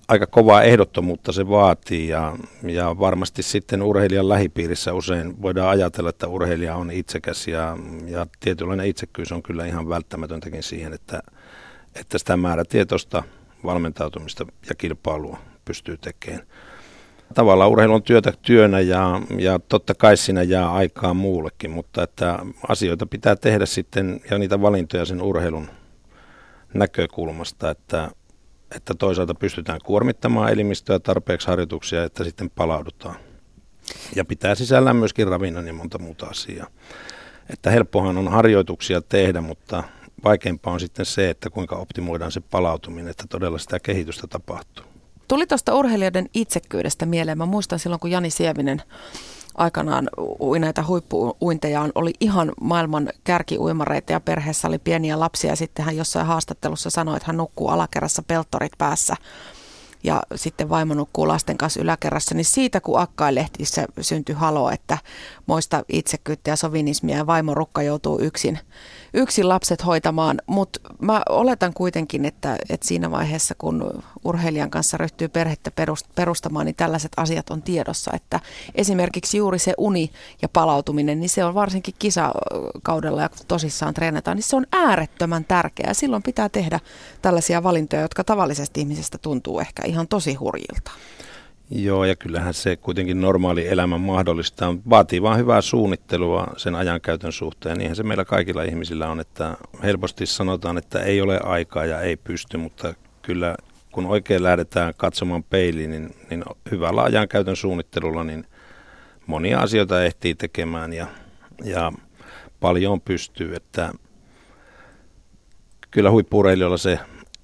aika 0.07 0.27
kovaa 0.27 0.63
ehdottomuutta 0.63 1.31
se 1.31 1.49
vaatii 1.49 2.09
ja, 2.09 2.37
ja 2.63 2.99
varmasti 2.99 3.43
sitten 3.43 3.83
urheilijan 3.83 4.29
lähipiirissä 4.29 4.93
usein 4.93 5.41
voidaan 5.41 5.69
ajatella, 5.69 6.09
että 6.09 6.27
urheilija 6.27 6.75
on 6.75 6.91
itsekäs 6.91 7.47
ja, 7.47 7.77
ja 8.05 8.27
tietynlainen 8.39 8.85
itsekkyys 8.87 9.31
on 9.31 9.43
kyllä 9.43 9.65
ihan 9.65 9.89
välttämätöntäkin 9.89 10.63
siihen, 10.63 10.93
että, 10.93 11.19
että 11.95 12.17
sitä 12.17 12.37
määrätietoista 12.37 13.23
valmentautumista 13.63 14.45
ja 14.69 14.75
kilpailua 14.75 15.37
pystyy 15.65 15.97
tekemään. 15.97 16.47
Tavallaan 17.33 17.69
urheilu 17.69 17.93
on 17.93 18.03
työtä 18.03 18.33
työnä 18.41 18.79
ja, 18.79 19.21
ja 19.37 19.59
totta 19.59 19.95
kai 19.95 20.17
siinä 20.17 20.43
jää 20.43 20.73
aikaa 20.73 21.13
muullekin, 21.13 21.71
mutta 21.71 22.03
että 22.03 22.39
asioita 22.67 23.05
pitää 23.05 23.35
tehdä 23.35 23.65
sitten 23.65 24.21
ja 24.31 24.37
niitä 24.37 24.61
valintoja 24.61 25.05
sen 25.05 25.21
urheilun 25.21 25.69
näkökulmasta, 26.73 27.69
että 27.69 28.11
että 28.75 28.93
toisaalta 28.93 29.35
pystytään 29.35 29.79
kuormittamaan 29.83 30.51
elimistöä 30.51 30.99
tarpeeksi 30.99 31.47
harjoituksia, 31.47 32.03
että 32.03 32.23
sitten 32.23 32.49
palaudutaan. 32.49 33.15
Ja 34.15 34.25
pitää 34.25 34.55
sisällään 34.55 34.95
myöskin 34.95 35.27
ravinnon 35.27 35.67
ja 35.67 35.73
monta 35.73 35.99
muuta 35.99 36.25
asiaa. 36.25 36.67
Että 37.49 37.71
helppohan 37.71 38.17
on 38.17 38.27
harjoituksia 38.27 39.01
tehdä, 39.01 39.41
mutta 39.41 39.83
vaikeampaa 40.23 40.73
on 40.73 40.79
sitten 40.79 41.05
se, 41.05 41.29
että 41.29 41.49
kuinka 41.49 41.75
optimoidaan 41.75 42.31
se 42.31 42.41
palautuminen, 42.41 43.11
että 43.11 43.23
todella 43.29 43.57
sitä 43.57 43.79
kehitystä 43.79 44.27
tapahtuu. 44.27 44.85
Tuli 45.27 45.47
tuosta 45.47 45.75
urheilijoiden 45.75 46.29
itsekkyydestä 46.33 47.05
mieleen. 47.05 47.37
Mä 47.37 47.45
muistan 47.45 47.79
silloin, 47.79 47.99
kun 47.99 48.11
Jani 48.11 48.29
Sievinen 48.29 48.81
aikanaan 49.57 50.09
ui 50.39 50.59
näitä 50.59 50.83
huippuuinteja, 50.87 51.89
oli 51.95 52.13
ihan 52.19 52.51
maailman 52.61 53.09
kärkiuimareita 53.23 54.11
ja 54.11 54.19
perheessä 54.19 54.67
oli 54.67 54.79
pieniä 54.79 55.19
lapsia. 55.19 55.55
Sitten 55.55 55.85
hän 55.85 55.97
jossain 55.97 56.27
haastattelussa 56.27 56.89
sanoi, 56.89 57.17
että 57.17 57.27
hän 57.27 57.37
nukkuu 57.37 57.67
alakerrassa 57.67 58.23
peltorit 58.27 58.71
päässä 58.77 59.15
ja 60.05 60.23
sitten 60.35 60.69
vaimo 60.69 60.93
nukkuu 60.93 61.27
lasten 61.27 61.57
kanssa 61.57 61.81
yläkerrassa, 61.81 62.35
niin 62.35 62.45
siitä 62.45 62.81
kun 62.81 62.99
Akkailehtissä 62.99 63.85
syntyi 64.01 64.35
halo, 64.35 64.69
että 64.69 64.97
moista 65.45 65.83
itsekyyttä 65.89 66.49
ja 66.49 66.55
sovinismia 66.55 67.17
ja 67.17 67.27
vaimo 67.27 67.53
Rukka 67.53 67.81
joutuu 67.81 68.19
yksin 68.19 68.59
yksin 69.15 69.49
lapset 69.49 69.85
hoitamaan, 69.85 70.41
mutta 70.47 70.79
mä 71.01 71.21
oletan 71.29 71.73
kuitenkin, 71.73 72.25
että, 72.25 72.57
että 72.69 72.87
siinä 72.87 73.11
vaiheessa, 73.11 73.55
kun 73.57 74.03
urheilijan 74.23 74.69
kanssa 74.69 74.97
ryhtyy 74.97 75.27
perhettä 75.27 75.71
perustamaan, 76.15 76.65
niin 76.65 76.75
tällaiset 76.75 77.11
asiat 77.17 77.49
on 77.49 77.61
tiedossa, 77.61 78.11
että 78.13 78.39
esimerkiksi 78.75 79.37
juuri 79.37 79.59
se 79.59 79.73
uni 79.77 80.11
ja 80.41 80.49
palautuminen, 80.49 81.19
niin 81.19 81.29
se 81.29 81.45
on 81.45 81.53
varsinkin 81.53 81.93
kisakaudella 81.99 83.21
ja 83.21 83.29
kun 83.29 83.39
tosissaan 83.47 83.93
treenataan, 83.93 84.37
niin 84.37 84.43
se 84.43 84.55
on 84.55 84.65
äärettömän 84.71 85.45
tärkeää. 85.45 85.93
Silloin 85.93 86.23
pitää 86.23 86.49
tehdä 86.49 86.79
tällaisia 87.21 87.63
valintoja, 87.63 88.01
jotka 88.01 88.23
tavallisesti 88.23 88.79
ihmisestä 88.79 89.17
tuntuu 89.17 89.59
ehkä 89.59 89.83
ihan 89.85 89.94
tosi 90.07 90.33
hurjilta. 90.33 90.91
Joo, 91.69 92.05
ja 92.05 92.15
kyllähän 92.15 92.53
se 92.53 92.75
kuitenkin 92.75 93.21
normaali 93.21 93.67
elämä 93.67 93.97
mahdollistaa. 93.97 94.75
Vaatii 94.89 95.21
vain 95.21 95.39
hyvää 95.39 95.61
suunnittelua 95.61 96.47
sen 96.57 96.75
ajankäytön 96.75 97.31
suhteen. 97.31 97.77
Niinhän 97.77 97.95
se 97.95 98.03
meillä 98.03 98.25
kaikilla 98.25 98.63
ihmisillä 98.63 99.09
on, 99.09 99.19
että 99.19 99.57
helposti 99.83 100.25
sanotaan, 100.25 100.77
että 100.77 100.99
ei 100.99 101.21
ole 101.21 101.39
aikaa 101.43 101.85
ja 101.85 102.01
ei 102.01 102.17
pysty, 102.17 102.57
mutta 102.57 102.93
kyllä 103.21 103.55
kun 103.91 104.05
oikein 104.05 104.43
lähdetään 104.43 104.93
katsomaan 104.97 105.43
peiliin, 105.43 105.91
niin, 105.91 106.15
niin 106.29 106.43
hyvällä 106.71 107.03
ajankäytön 107.03 107.55
suunnittelulla 107.55 108.23
niin 108.23 108.45
monia 109.27 109.59
asioita 109.59 110.03
ehtii 110.03 110.35
tekemään 110.35 110.93
ja, 110.93 111.07
ja 111.63 111.91
paljon 112.59 113.01
pystyy, 113.01 113.55
että 113.55 113.91
kyllä 115.91 116.11
huippureilijoilla 116.11 116.77
se 116.77 116.99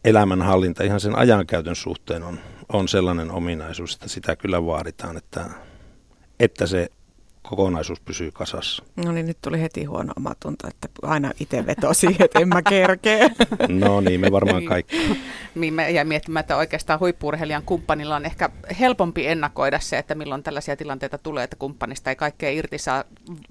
elämänhallinta 0.06 0.84
ihan 0.84 1.00
sen 1.00 1.18
ajankäytön 1.18 1.76
suhteen 1.76 2.24
on, 2.24 2.40
on 2.74 2.88
sellainen 2.88 3.32
ominaisuus, 3.32 3.94
että 3.94 4.10
sitä 4.10 4.36
kyllä 4.36 4.66
vaaditaan, 4.66 5.18
että, 5.18 5.50
että 6.40 6.68
se 6.68 6.90
kokonaisuus 7.42 8.00
pysyy 8.00 8.32
kasassa. 8.32 8.84
No 8.96 9.12
niin, 9.12 9.26
nyt 9.26 9.38
tuli 9.42 9.62
heti 9.62 9.84
huono 9.84 10.14
omatunto, 10.18 10.68
että 10.68 10.88
aina 11.02 11.32
itse 11.40 11.66
vetosi, 11.66 12.08
että 12.20 12.40
en 12.40 12.48
mä 12.48 12.62
kerkeä. 12.62 13.30
No 13.70 14.02
niin, 14.02 14.22
me 14.22 14.32
varmaan 14.32 14.66
kaikki. 14.66 15.18
niin 15.56 15.74
me 15.74 15.92
jäi 15.92 16.06
miettimään, 16.06 16.42
että 16.42 16.58
oikeastaan 16.58 17.00
huippuurheilijan 17.00 17.64
kumppanilla 17.66 18.16
on 18.16 18.26
ehkä 18.26 18.50
helpompi 18.80 19.28
ennakoida 19.28 19.80
se, 19.80 19.98
että 19.98 20.16
milloin 20.16 20.44
tällaisia 20.44 20.76
tilanteita 20.76 21.18
tulee, 21.18 21.44
että 21.44 21.56
kumppanista 21.56 22.10
ei 22.10 22.16
kaikkea 22.16 22.50
irti 22.50 22.78
saa 22.78 23.04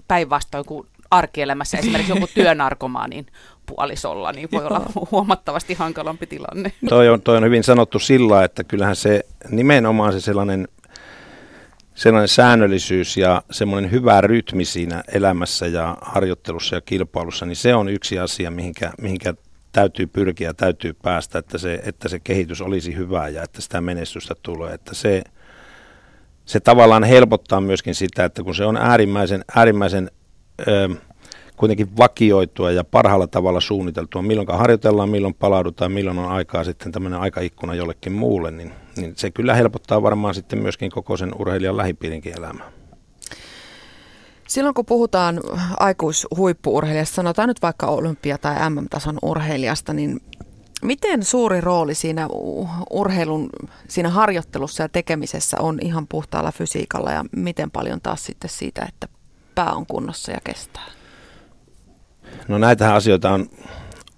päinvastoin 0.09 0.65
kuin 0.65 0.87
arkielämässä 1.11 1.79
esimerkiksi 1.79 2.13
joku 2.13 2.27
työnarkomaanin 2.35 3.27
puolisolla, 3.67 4.33
niin 4.33 4.49
voi 4.53 4.65
olla 4.65 4.91
huomattavasti 5.11 5.75
hankalampi 5.75 6.27
tilanne. 6.27 6.73
Toi 6.89 7.09
on, 7.09 7.23
toi 7.23 7.37
on 7.37 7.45
hyvin 7.45 7.65
sanottu 7.65 7.99
sillä, 7.99 8.45
että 8.45 8.65
kyllähän 8.65 8.97
se 8.97 9.25
nimenomaan 9.51 10.13
se 10.13 10.21
sellainen 10.21 10.69
sellainen 11.95 12.29
säännöllisyys 12.29 13.17
ja 13.17 13.43
semmoinen 13.51 13.91
hyvä 13.91 14.21
rytmi 14.21 14.65
siinä 14.65 15.03
elämässä 15.13 15.67
ja 15.67 15.97
harjoittelussa 16.01 16.77
ja 16.77 16.81
kilpailussa, 16.81 17.47
niin 17.47 17.57
se 17.57 17.75
on 17.75 17.89
yksi 17.89 18.19
asia, 18.19 18.51
mihinkä, 18.51 18.91
mihinkä 19.01 19.35
täytyy 19.73 20.07
pyrkiä, 20.07 20.55
täytyy 20.55 20.93
päästä, 20.93 21.39
että 21.39 21.59
se, 21.59 21.81
että 21.85 22.09
se 22.09 22.21
kehitys 22.21 22.61
olisi 22.61 22.97
hyvää 22.97 23.29
ja 23.29 23.43
että 23.43 23.61
sitä 23.61 23.81
menestystä 23.81 24.35
tulee. 24.43 24.75
Että 24.75 24.95
se, 24.95 25.23
se 26.45 26.61
tavallaan 26.61 27.05
helpottaa 27.05 27.61
myöskin 27.61 27.95
sitä, 27.95 28.25
että 28.25 28.43
kun 28.43 28.55
se 28.55 28.65
on 28.65 28.77
äärimmäisen, 28.77 29.45
äärimmäisen 29.57 30.11
kuitenkin 31.57 31.97
vakioitua 31.97 32.71
ja 32.71 32.85
parhaalla 32.85 33.27
tavalla 33.27 33.61
suunniteltua, 33.61 34.23
milloin 34.23 34.49
harjoitellaan, 34.49 35.09
milloin 35.09 35.35
palaudutaan, 35.35 35.93
milloin 35.93 36.19
on 36.19 36.33
aikaa 36.33 36.65
sitten 36.65 36.93
tämmöinen 36.93 37.21
aikaikkuna 37.21 37.75
jollekin 37.75 38.13
muulle, 38.13 38.51
niin, 38.51 38.73
niin 38.97 39.13
se 39.17 39.31
kyllä 39.31 39.55
helpottaa 39.55 40.03
varmaan 40.03 40.35
sitten 40.35 40.59
myöskin 40.59 40.91
koko 40.91 41.17
sen 41.17 41.33
urheilijan 41.39 41.77
lähipiirinkin 41.77 42.39
elämää. 42.39 42.71
Silloin 44.49 44.75
kun 44.75 44.87
puhutaan 44.87 45.41
aikuishuippuurheilijasta, 45.81 47.15
sanotaan 47.15 47.49
nyt 47.49 47.63
vaikka 47.63 47.87
olympia- 47.87 48.39
tai 48.39 48.71
MM-tason 48.71 49.19
urheilijasta, 49.23 49.93
niin 49.93 50.21
miten 50.83 51.25
suuri 51.25 51.61
rooli 51.61 51.95
siinä 51.95 52.29
urheilun, 52.91 53.51
siinä 53.89 54.11
harjoittelussa 54.11 54.83
ja 54.83 54.89
tekemisessä 54.89 55.57
on 55.61 55.79
ihan 55.83 56.07
puhtaalla 56.07 56.53
fysiikalla 56.53 57.11
ja 57.13 57.25
miten 57.37 57.71
paljon 57.71 58.01
taas 58.01 58.25
sitten 58.25 58.51
siitä, 58.51 58.87
että 58.89 59.20
pää 59.55 59.73
on 59.73 59.87
kunnossa 59.87 60.33
ja 60.33 60.39
kestää? 60.45 60.87
No 62.49 62.59
näitähän 62.59 62.95
asioita 62.95 63.31
on, 63.31 63.47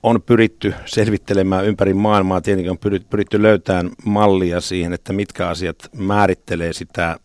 on 0.03 0.23
pyritty 0.23 0.75
selvittelemään 0.87 1.67
ympäri 1.67 1.95
maailmaa. 1.95 2.41
Tietenkin 2.41 2.71
on 2.71 2.79
pyritty, 2.79 3.09
pyritty 3.11 3.43
löytämään 3.43 3.91
mallia 4.05 4.61
siihen, 4.61 4.93
että 4.93 5.13
mitkä 5.13 5.49
asiat 5.49 5.77
määrittelee 5.97 6.73
sitä 6.73 7.17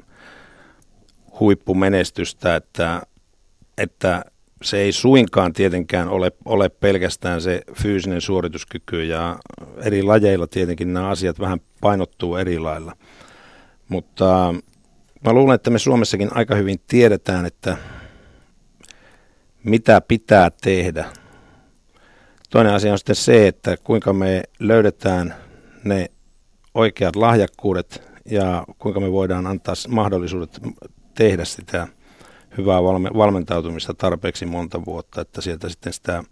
huippumenestystä, 1.39 2.55
että, 2.55 3.01
että 3.77 4.25
se 4.61 4.77
ei 4.77 4.91
suinkaan 4.91 5.53
tietenkään 5.53 6.09
ole, 6.09 6.31
ole 6.45 6.69
pelkästään 6.69 7.41
se 7.41 7.61
fyysinen 7.73 8.21
suorituskyky 8.21 9.03
ja 9.03 9.39
eri 9.83 10.03
lajeilla 10.03 10.47
tietenkin 10.47 10.93
nämä 10.93 11.09
asiat 11.09 11.39
vähän 11.39 11.59
painottuu 11.81 12.35
eri 12.35 12.59
lailla. 12.59 12.93
Mutta 13.89 14.53
mä 15.25 15.33
luulen, 15.33 15.55
että 15.55 15.69
me 15.69 15.79
Suomessakin 15.79 16.29
aika 16.37 16.55
hyvin 16.55 16.79
tiedetään, 16.87 17.45
että 17.45 17.77
mitä 19.67 20.01
pitää 20.01 20.51
tehdä. 20.61 21.05
Toinen 22.49 22.73
asia 22.73 22.91
on 22.91 22.97
sitten 22.97 23.15
se, 23.15 23.47
että 23.47 23.77
kuinka 23.83 24.13
me 24.13 24.43
löydetään 24.59 25.35
ne 25.83 26.07
oikeat 26.73 27.15
lahjakkuudet 27.15 28.03
ja 28.25 28.63
kuinka 28.79 28.99
me 28.99 29.11
voidaan 29.11 29.47
antaa 29.47 29.73
mahdollisuudet 29.87 30.59
tehdä 31.15 31.45
sitä 31.45 31.87
hyvää 32.57 32.83
valmentautumista 33.17 33.93
tarpeeksi 33.93 34.45
monta 34.45 34.85
vuotta, 34.85 35.21
että 35.21 35.41
sieltä 35.41 35.69
sitten 35.69 35.93
sitä 35.93 36.23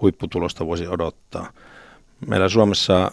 huipputulosta 0.00 0.66
voisi 0.66 0.88
odottaa. 0.88 1.52
Meillä 2.26 2.48
Suomessa 2.48 3.10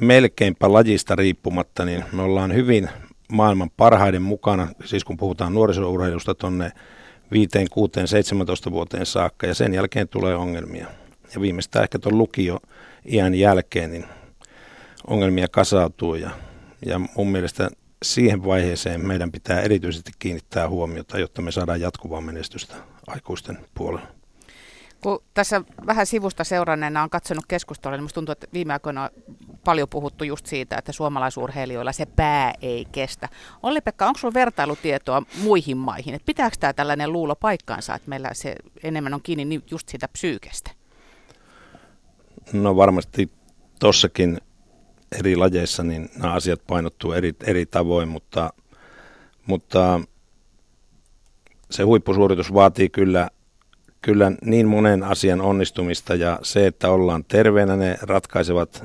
melkeinpä 0.00 0.72
lajista 0.72 1.14
riippumatta, 1.14 1.84
niin 1.84 2.04
me 2.12 2.22
ollaan 2.22 2.54
hyvin 2.54 2.88
maailman 3.32 3.70
parhaiden 3.76 4.22
mukana, 4.22 4.68
siis 4.84 5.04
kun 5.04 5.16
puhutaan 5.16 5.54
nuorisourheilusta 5.54 6.34
tuonne 6.34 6.72
5, 7.32 7.48
6, 7.70 7.92
17 8.06 8.70
vuoteen 8.70 9.06
saakka 9.06 9.46
ja 9.46 9.54
sen 9.54 9.74
jälkeen 9.74 10.08
tulee 10.08 10.34
ongelmia. 10.34 10.86
Ja 11.34 11.40
viimeistään 11.40 11.82
ehkä 11.82 11.98
tuon 11.98 12.18
lukio 12.18 12.60
iän 13.06 13.34
jälkeen 13.34 13.92
niin 13.92 14.04
ongelmia 15.06 15.48
kasautuu 15.48 16.14
ja, 16.14 16.30
ja 16.86 17.00
mun 17.16 17.28
mielestä 17.28 17.70
siihen 18.02 18.44
vaiheeseen 18.44 19.06
meidän 19.06 19.32
pitää 19.32 19.60
erityisesti 19.60 20.10
kiinnittää 20.18 20.68
huomiota, 20.68 21.18
jotta 21.18 21.42
me 21.42 21.52
saadaan 21.52 21.80
jatkuvaa 21.80 22.20
menestystä 22.20 22.74
aikuisten 23.06 23.58
puolella. 23.74 24.21
Kun 25.02 25.22
tässä 25.34 25.62
vähän 25.86 26.06
sivusta 26.06 26.44
seuranneena 26.44 27.02
on 27.02 27.10
katsonut 27.10 27.44
keskustelua, 27.48 27.96
niin 27.96 28.08
tuntuu, 28.14 28.32
että 28.32 28.46
viime 28.52 28.72
aikoina 28.72 29.02
on 29.02 29.10
paljon 29.64 29.88
puhuttu 29.88 30.24
just 30.24 30.46
siitä, 30.46 30.76
että 30.78 30.92
suomalaisurheilijoilla 30.92 31.92
se 31.92 32.06
pää 32.06 32.54
ei 32.62 32.86
kestä. 32.92 33.28
Olli-Pekka, 33.62 34.06
onko 34.06 34.18
sinulla 34.18 34.34
vertailutietoa 34.34 35.22
muihin 35.42 35.76
maihin? 35.76 36.14
Että 36.14 36.26
pitääkö 36.26 36.56
tämä 36.60 36.72
tällainen 36.72 37.12
luulo 37.12 37.36
paikkaansa, 37.36 37.94
että 37.94 38.08
meillä 38.08 38.30
se 38.32 38.56
enemmän 38.82 39.14
on 39.14 39.22
kiinni 39.22 39.62
just 39.70 39.88
siitä 39.88 40.08
psyykestä? 40.08 40.70
No 42.52 42.76
varmasti 42.76 43.30
tossakin 43.78 44.40
eri 45.18 45.36
lajeissa 45.36 45.82
niin 45.82 46.08
nämä 46.16 46.34
asiat 46.34 46.60
painottuu 46.66 47.12
eri, 47.12 47.34
eri 47.44 47.66
tavoin, 47.66 48.08
mutta, 48.08 48.52
mutta 49.46 50.00
se 51.70 51.82
huippusuoritus 51.82 52.54
vaatii 52.54 52.88
kyllä 52.88 53.30
kyllä 54.02 54.32
niin 54.44 54.68
monen 54.68 55.02
asian 55.02 55.40
onnistumista 55.40 56.14
ja 56.14 56.38
se, 56.42 56.66
että 56.66 56.90
ollaan 56.90 57.24
terveenä, 57.28 57.76
ne 57.76 57.96
ratkaisevat 58.02 58.84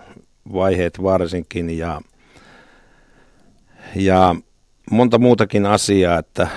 vaiheet 0.53 1.03
varsinkin 1.03 1.77
ja, 1.77 2.01
ja 3.95 4.35
monta 4.91 5.19
muutakin 5.19 5.65
asiaa, 5.65 6.19
että 6.19 6.47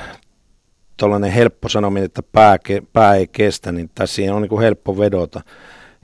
tuollainen 0.97 1.31
helppo 1.31 1.69
sanominen, 1.69 2.05
että 2.05 2.23
pää, 2.23 2.59
pää 2.93 3.15
ei 3.15 3.27
kestä, 3.27 3.73
niin 3.73 3.91
tässä 3.95 4.15
siihen 4.15 4.35
on 4.35 4.43
niin 4.43 4.49
kuin 4.49 4.63
helppo 4.63 4.99
vedota. 4.99 5.41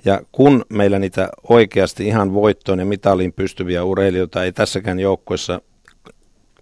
Ja 0.05 0.21
kun 0.33 0.65
meillä 0.69 0.99
niitä 0.99 1.29
oikeasti 1.49 2.07
ihan 2.07 2.35
voittoon 2.35 2.79
ja 2.79 2.85
mitaliin 2.85 3.33
pystyviä 3.33 3.85
urheilijoita 3.85 4.45
ei 4.45 4.53
tässäkään 4.53 4.99
joukkueessa 4.99 5.61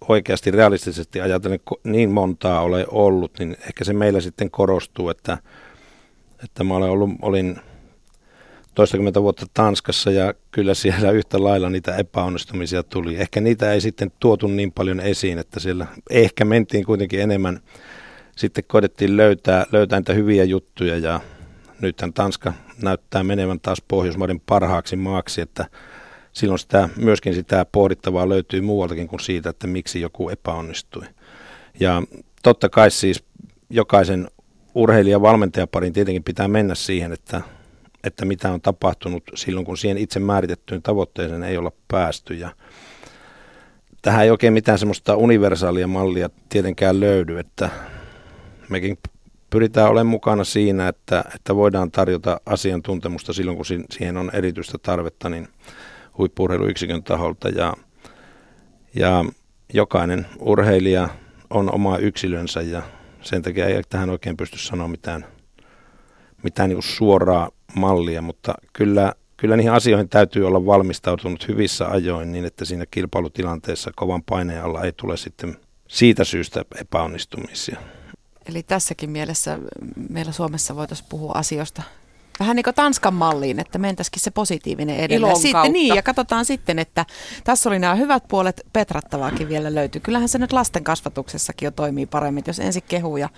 oikeasti 0.09 0.51
realistisesti 0.51 1.21
ajatellen 1.21 1.61
niin 1.85 2.11
montaa 2.11 2.61
ole 2.61 2.87
ollut, 2.91 3.39
niin 3.39 3.57
ehkä 3.67 3.85
se 3.85 3.93
meillä 3.93 4.21
sitten 4.21 4.51
korostuu, 4.51 5.09
että– 5.09 5.39
että 6.45 6.65
mä 6.65 6.75
olen 6.75 6.91
ollut, 6.91 7.11
olin 7.23 7.61
toistakymmentä 8.75 9.23
vuotta 9.23 9.47
Tanskassa 9.55 10.11
ja 10.11 10.35
kyllä 10.51 10.75
siellä 10.75 11.11
yhtä 11.11 11.45
lailla 11.45 11.71
niitä 11.71 11.97
epäonnistumisia 11.97 12.83
tuli. 12.83 13.17
Ehkä 13.17 13.41
niitä 13.41 13.73
ei 13.73 13.81
sitten 13.81 14.13
tuotu 14.21 14.47
niin 14.47 14.73
paljon 14.73 15.01
esiin, 15.01 15.39
että 15.39 15.61
siellä 15.61 15.87
ehkä 16.11 16.45
mentiin 16.45 16.85
kuitenkin 16.85 17.21
enemmän. 17.21 17.61
Sitten 18.37 18.65
koitettiin 18.67 19.17
löytää, 19.17 19.67
löytää 19.73 20.01
niitä 20.01 20.13
hyviä 20.13 20.45
juttuja 20.45 20.99
ja 20.99 21.21
nythän 21.81 22.13
Tanska 22.13 22.53
näyttää 22.83 23.25
menevän 23.25 23.61
taas 23.61 23.83
Pohjoismaiden 23.89 24.41
parhaaksi 24.41 24.97
maaksi, 24.97 25.41
että 25.41 25.67
silloin 26.33 26.59
sitä, 26.59 26.89
myöskin 26.97 27.35
sitä 27.35 27.67
pohdittavaa 27.73 28.29
löytyy 28.29 28.61
muualtakin 28.61 29.09
kuin 29.09 29.21
siitä, 29.21 29.51
että 29.51 29.67
miksi 29.67 30.01
joku 30.01 30.29
epäonnistui. 30.29 31.05
Ja 31.81 32.03
totta 32.43 32.69
kai 32.69 32.91
siis 32.91 33.25
jokaisen 33.71 34.29
urheilija 34.75 35.23
valmentajaparin 35.23 35.93
tietenkin 35.93 36.25
pitää 36.25 36.49
mennä 36.49 36.75
siihen, 36.75 37.13
että, 37.13 37.41
että 38.05 38.25
mitä 38.25 38.53
on 38.53 38.61
tapahtunut 38.61 39.23
silloin, 39.35 39.67
kun 39.67 39.79
siihen 39.79 39.99
itse 39.99 40.21
määritettyyn 40.21 40.83
tavoitteeseen 40.83 41.43
ei 41.43 41.57
olla 41.57 41.73
päästy. 41.89 42.35
Ja 42.35 42.51
tähän 44.03 44.25
ei 44.25 44.31
oikein 44.31 44.53
mitään 44.53 44.79
semmoista 44.79 45.17
universaalia 45.17 45.87
mallia 45.87 46.31
tietenkään 46.49 47.01
löydy, 47.01 47.39
että 47.39 47.71
mekin 48.69 48.99
pyritään 49.51 49.91
olemaan 49.91 50.07
mukana 50.07 50.45
siinä, 50.45 50.89
että, 50.89 51.25
että 51.35 51.57
voidaan 51.57 51.91
tarjota 51.91 52.41
asiantuntemusta 52.47 53.33
silloin, 53.33 53.57
kun 53.57 53.67
siihen 53.91 54.17
on 54.17 54.31
erityistä 54.33 54.79
tarvetta, 54.83 55.29
niin 55.29 55.49
huippurheiluyksikön 56.19 57.03
taholta. 57.03 57.49
Ja, 57.49 57.75
ja 58.95 59.25
jokainen 59.73 60.27
urheilija 60.39 61.09
on 61.51 61.75
oma 61.75 61.99
yksilönsä 61.99 62.63
ja 62.63 62.83
sen 63.25 63.43
takia 63.43 63.67
ei 63.67 63.83
tähän 63.89 64.11
oikein 64.11 64.37
pysty 64.37 64.59
sanoa 64.59 64.89
mitään, 64.89 65.27
mitään 66.43 66.71
niin 66.71 66.83
suoraa 66.83 67.51
mallia, 67.75 68.23
mutta 68.23 68.55
kyllä, 68.73 69.15
kyllä 69.37 69.57
niihin 69.57 69.73
asioihin 69.73 70.09
täytyy 70.09 70.47
olla 70.47 70.67
valmistautunut 70.67 71.49
hyvissä 71.49 71.89
ajoin 71.89 72.33
niin, 72.33 72.45
että 72.45 72.65
siinä 72.65 72.85
kilpailutilanteessa 72.91 73.91
kovan 73.97 74.23
paineen 74.23 74.65
alla 74.65 74.83
ei 74.83 74.93
tule 74.93 75.17
sitten 75.17 75.57
siitä 75.89 76.25
syystä 76.25 76.65
epäonnistumisia. 76.81 77.81
Eli 78.47 78.63
tässäkin 78.63 79.11
mielessä 79.11 79.59
meillä 80.11 80.33
Suomessa 80.33 80.77
voitaisiin 80.77 81.09
puhua 81.11 81.33
asioista 81.35 81.83
vähän 82.39 82.57
niin 82.57 82.65
kuin 82.65 82.75
Tanskan 82.75 83.15
malliin, 83.15 83.61
että 83.61 83.79
mentäisikin 83.79 84.23
se 84.23 84.31
positiivinen 84.31 84.97
edelleen. 84.97 85.37
sitten, 85.37 85.53
kautta. 85.53 85.73
Niin, 85.73 85.95
ja 85.95 86.03
katsotaan 86.03 86.45
sitten, 86.45 86.79
että 86.79 87.07
tässä 87.45 87.69
oli 87.69 87.79
nämä 87.79 87.95
hyvät 87.95 88.25
puolet, 88.29 88.67
petrattavaakin 88.73 89.49
vielä 89.49 89.75
löytyy. 89.75 90.01
Kyllähän 90.01 90.29
se 90.29 90.39
nyt 90.39 90.53
lasten 90.53 90.85
kasvatuksessakin 90.85 91.67
jo 91.67 91.71
toimii 91.71 92.07
paremmin. 92.07 92.45
Jos 92.47 92.59
ensin 92.59 92.83
kehuu 92.89 93.17
ja 93.17 93.29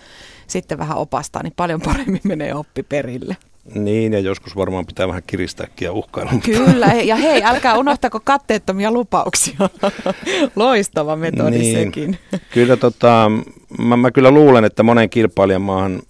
sitten 0.47 0.77
vähän 0.77 0.97
opastaa, 0.97 1.43
niin 1.43 1.53
paljon 1.55 1.81
paremmin 1.81 2.21
menee 2.33 2.55
oppi 2.55 2.83
perille. 2.83 3.37
Niin, 3.75 4.13
ja 4.13 4.19
joskus 4.19 4.55
varmaan 4.55 4.85
pitää 4.85 5.07
vähän 5.07 5.23
kiristääkin 5.27 5.85
ja 5.85 5.91
uhkailla. 5.91 6.31
Kyllä, 6.45 6.85
ja 7.03 7.15
hei, 7.15 7.43
älkää 7.43 7.77
unohtako 7.77 8.19
katteettomia 8.23 8.91
lupauksia. 8.91 9.55
Loistava 10.55 11.15
metodi 11.15 11.57
niin. 11.57 11.77
sekin. 11.77 12.17
Kyllä, 12.53 12.77
tota, 12.77 13.31
mä, 13.77 13.97
mä 13.97 14.11
kyllä 14.11 14.31
luulen, 14.31 14.65
että 14.65 14.83
monen 14.83 15.09
kilpailijan 15.09 15.61
maahan 15.61 16.01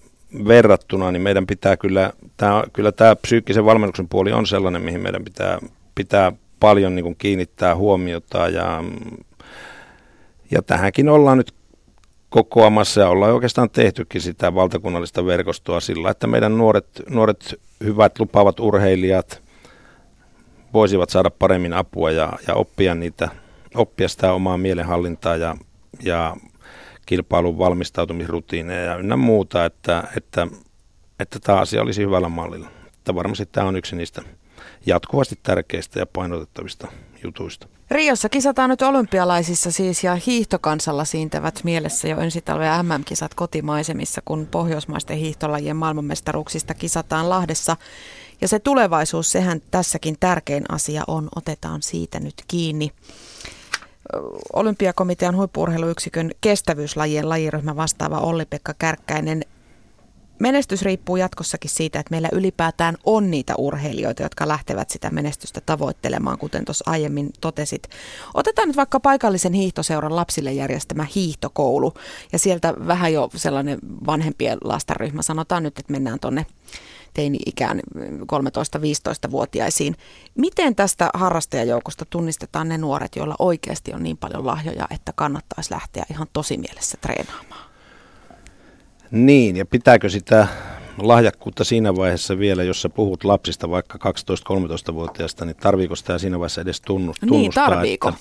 verrattuna, 0.48 1.12
niin 1.12 1.22
meidän 1.22 1.46
pitää 1.46 1.76
kyllä, 1.76 2.12
tää, 2.36 2.64
kyllä 2.72 2.92
tämä 2.92 3.16
psyykkisen 3.16 3.64
valmennuksen 3.64 4.08
puoli 4.08 4.32
on 4.32 4.46
sellainen, 4.46 4.82
mihin 4.82 5.00
meidän 5.00 5.24
pitää, 5.24 5.58
pitää 5.94 6.32
paljon 6.60 6.94
niin 6.94 7.02
kuin 7.02 7.16
kiinnittää 7.18 7.76
huomiota 7.76 8.48
ja, 8.48 8.84
ja 10.50 10.62
tähänkin 10.62 11.08
ollaan 11.08 11.38
nyt 11.38 11.54
kokoamassa 12.30 13.00
ja 13.00 13.08
ollaan 13.08 13.32
oikeastaan 13.32 13.70
tehtykin 13.70 14.20
sitä 14.20 14.54
valtakunnallista 14.54 15.26
verkostoa 15.26 15.80
sillä, 15.80 16.10
että 16.10 16.26
meidän 16.26 16.58
nuoret, 16.58 16.86
nuoret 17.08 17.60
hyvät 17.84 18.18
lupaavat 18.18 18.60
urheilijat 18.60 19.42
voisivat 20.72 21.10
saada 21.10 21.30
paremmin 21.30 21.74
apua 21.74 22.10
ja, 22.10 22.32
ja 22.46 22.54
oppia 22.54 22.94
niitä, 22.94 23.28
oppia 23.74 24.08
sitä 24.08 24.32
omaa 24.32 24.58
mielenhallintaa 24.58 25.36
ja, 25.36 25.56
ja 26.02 26.36
kilpailun 27.08 27.58
valmistautumisrutiineja 27.58 28.82
ja 28.82 28.96
ynnä 28.96 29.16
muuta, 29.16 29.64
että, 29.64 30.04
että, 30.16 30.46
että 31.20 31.38
tämä 31.40 31.58
asia 31.58 31.82
olisi 31.82 32.02
hyvällä 32.02 32.28
mallilla. 32.28 32.68
Että 32.86 33.14
varmasti 33.14 33.46
tämä 33.46 33.66
on 33.66 33.76
yksi 33.76 33.96
niistä 33.96 34.22
jatkuvasti 34.86 35.38
tärkeistä 35.42 35.98
ja 35.98 36.06
painotettavista 36.06 36.88
jutuista. 37.24 37.68
Riossa 37.90 38.28
kisataan 38.28 38.70
nyt 38.70 38.82
olympialaisissa 38.82 39.70
siis 39.70 40.04
ja 40.04 40.14
hiihtokansalla 40.14 41.04
siintävät 41.04 41.60
mielessä 41.64 42.08
jo 42.08 42.20
ensi 42.20 42.40
talven 42.40 42.86
MM-kisat 42.86 43.34
kotimaisemissa, 43.34 44.22
kun 44.24 44.48
pohjoismaisten 44.50 45.18
hiihtolajien 45.18 45.76
maailmanmestaruuksista 45.76 46.74
kisataan 46.74 47.28
Lahdessa. 47.28 47.76
Ja 48.40 48.48
se 48.48 48.58
tulevaisuus, 48.58 49.32
sehän 49.32 49.60
tässäkin 49.70 50.16
tärkein 50.20 50.64
asia 50.68 51.02
on, 51.06 51.28
otetaan 51.36 51.82
siitä 51.82 52.20
nyt 52.20 52.34
kiinni. 52.48 52.92
Olympiakomitean 54.52 55.36
huippuurheiluyksikön 55.36 56.30
kestävyyslajien 56.40 57.28
lajiryhmä 57.28 57.76
vastaava 57.76 58.18
Olli-Pekka 58.18 58.74
Kärkkäinen 58.78 59.44
menestys 60.40 60.82
riippuu 60.82 61.16
jatkossakin 61.16 61.70
siitä, 61.70 62.00
että 62.00 62.10
meillä 62.10 62.28
ylipäätään 62.32 62.96
on 63.04 63.30
niitä 63.30 63.54
urheilijoita, 63.58 64.22
jotka 64.22 64.48
lähtevät 64.48 64.90
sitä 64.90 65.10
menestystä 65.10 65.60
tavoittelemaan, 65.66 66.38
kuten 66.38 66.64
tuossa 66.64 66.90
aiemmin 66.90 67.30
totesit. 67.40 67.88
Otetaan 68.34 68.68
nyt 68.68 68.76
vaikka 68.76 69.00
paikallisen 69.00 69.52
hiihtoseuran 69.52 70.16
lapsille 70.16 70.52
järjestämä 70.52 71.06
hiihtokoulu, 71.14 71.94
ja 72.32 72.38
sieltä 72.38 72.74
vähän 72.86 73.12
jo 73.12 73.30
sellainen 73.34 73.78
vanhempien 74.06 74.58
lastaryhmä, 74.64 75.22
sanotaan 75.22 75.62
nyt, 75.62 75.78
että 75.78 75.92
mennään 75.92 76.20
tuonne 76.20 76.46
teini-ikään 77.14 77.80
13-15-vuotiaisiin. 78.22 79.96
Miten 80.34 80.76
tästä 80.76 81.10
harrastajajoukosta 81.14 82.04
tunnistetaan 82.04 82.68
ne 82.68 82.78
nuoret, 82.78 83.16
joilla 83.16 83.36
oikeasti 83.38 83.92
on 83.94 84.02
niin 84.02 84.16
paljon 84.16 84.46
lahjoja, 84.46 84.86
että 84.90 85.12
kannattaisi 85.12 85.74
lähteä 85.74 86.04
ihan 86.10 86.26
tosimielessä 86.32 86.98
treenaamaan? 87.00 87.67
Niin, 89.10 89.56
ja 89.56 89.66
pitääkö 89.66 90.08
sitä 90.08 90.46
lahjakkuutta 90.98 91.64
siinä 91.64 91.96
vaiheessa 91.96 92.38
vielä, 92.38 92.62
jos 92.62 92.82
sä 92.82 92.88
puhut 92.88 93.24
lapsista 93.24 93.70
vaikka 93.70 94.12
12-13-vuotiaista, 94.90 95.44
niin 95.44 95.56
tarviiko 95.56 95.96
sitä 95.96 96.18
siinä 96.18 96.38
vaiheessa 96.38 96.60
edes 96.60 96.80
tunnustaa? 96.80 97.28
Niin, 97.30 97.52
tarviiko? 97.52 98.08
Että 98.08 98.20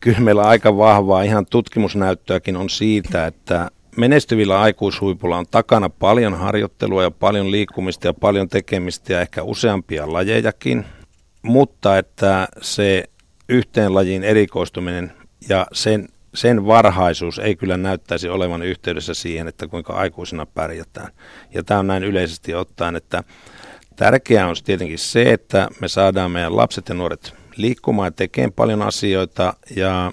kyllä 0.00 0.20
meillä 0.20 0.42
aika 0.42 0.76
vahvaa 0.76 1.22
ihan 1.22 1.46
tutkimusnäyttöäkin 1.46 2.56
on 2.56 2.70
siitä, 2.70 3.26
että 3.26 3.70
menestyvillä 3.96 4.60
aikuishuipulla 4.60 5.38
on 5.38 5.46
takana 5.50 5.88
paljon 5.88 6.34
harjoittelua 6.34 7.02
ja 7.02 7.10
paljon 7.10 7.50
liikkumista 7.50 8.06
ja 8.06 8.14
paljon 8.14 8.48
tekemistä 8.48 9.12
ja 9.12 9.20
ehkä 9.20 9.42
useampia 9.42 10.12
lajejakin, 10.12 10.84
mutta 11.42 11.98
että 11.98 12.48
se 12.62 13.04
yhteen 13.48 13.94
lajiin 13.94 14.24
erikoistuminen 14.24 15.12
ja 15.48 15.66
sen 15.72 16.08
sen 16.34 16.66
varhaisuus 16.66 17.38
ei 17.38 17.56
kyllä 17.56 17.76
näyttäisi 17.76 18.28
olevan 18.28 18.62
yhteydessä 18.62 19.14
siihen, 19.14 19.48
että 19.48 19.68
kuinka 19.68 19.92
aikuisena 19.92 20.46
pärjätään. 20.46 21.12
Ja 21.54 21.64
tämä 21.64 21.80
on 21.80 21.86
näin 21.86 22.04
yleisesti 22.04 22.54
ottaen, 22.54 22.96
että 22.96 23.24
tärkeää 23.96 24.48
on 24.48 24.56
tietenkin 24.64 24.98
se, 24.98 25.32
että 25.32 25.68
me 25.80 25.88
saadaan 25.88 26.30
meidän 26.30 26.56
lapset 26.56 26.88
ja 26.88 26.94
nuoret 26.94 27.34
liikkumaan 27.56 28.06
ja 28.06 28.10
tekemään 28.10 28.52
paljon 28.52 28.82
asioita 28.82 29.54
ja 29.76 30.12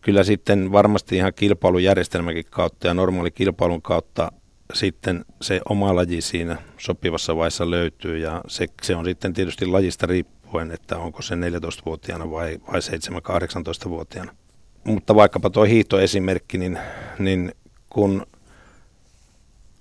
kyllä 0.00 0.24
sitten 0.24 0.72
varmasti 0.72 1.16
ihan 1.16 1.32
kilpailujärjestelmäkin 1.34 2.44
kautta 2.50 2.86
ja 2.86 2.94
normaali 2.94 3.30
kilpailun 3.30 3.82
kautta 3.82 4.32
sitten 4.74 5.24
se 5.40 5.60
oma 5.68 5.96
laji 5.96 6.20
siinä 6.20 6.56
sopivassa 6.78 7.36
vaiheessa 7.36 7.70
löytyy 7.70 8.18
ja 8.18 8.40
se, 8.48 8.66
se 8.82 8.96
on 8.96 9.04
sitten 9.04 9.32
tietysti 9.32 9.66
lajista 9.66 10.06
riippuen, 10.06 10.70
että 10.70 10.98
onko 10.98 11.22
se 11.22 11.34
14-vuotiaana 11.34 12.30
vai, 12.30 12.58
vai 12.72 12.80
7-18-vuotiaana 12.80 14.32
mutta 14.84 15.14
vaikkapa 15.14 15.50
tuo 15.50 15.64
hiihtoesimerkki, 15.64 16.58
niin, 16.58 16.78
niin 17.18 17.52
kun 17.90 18.26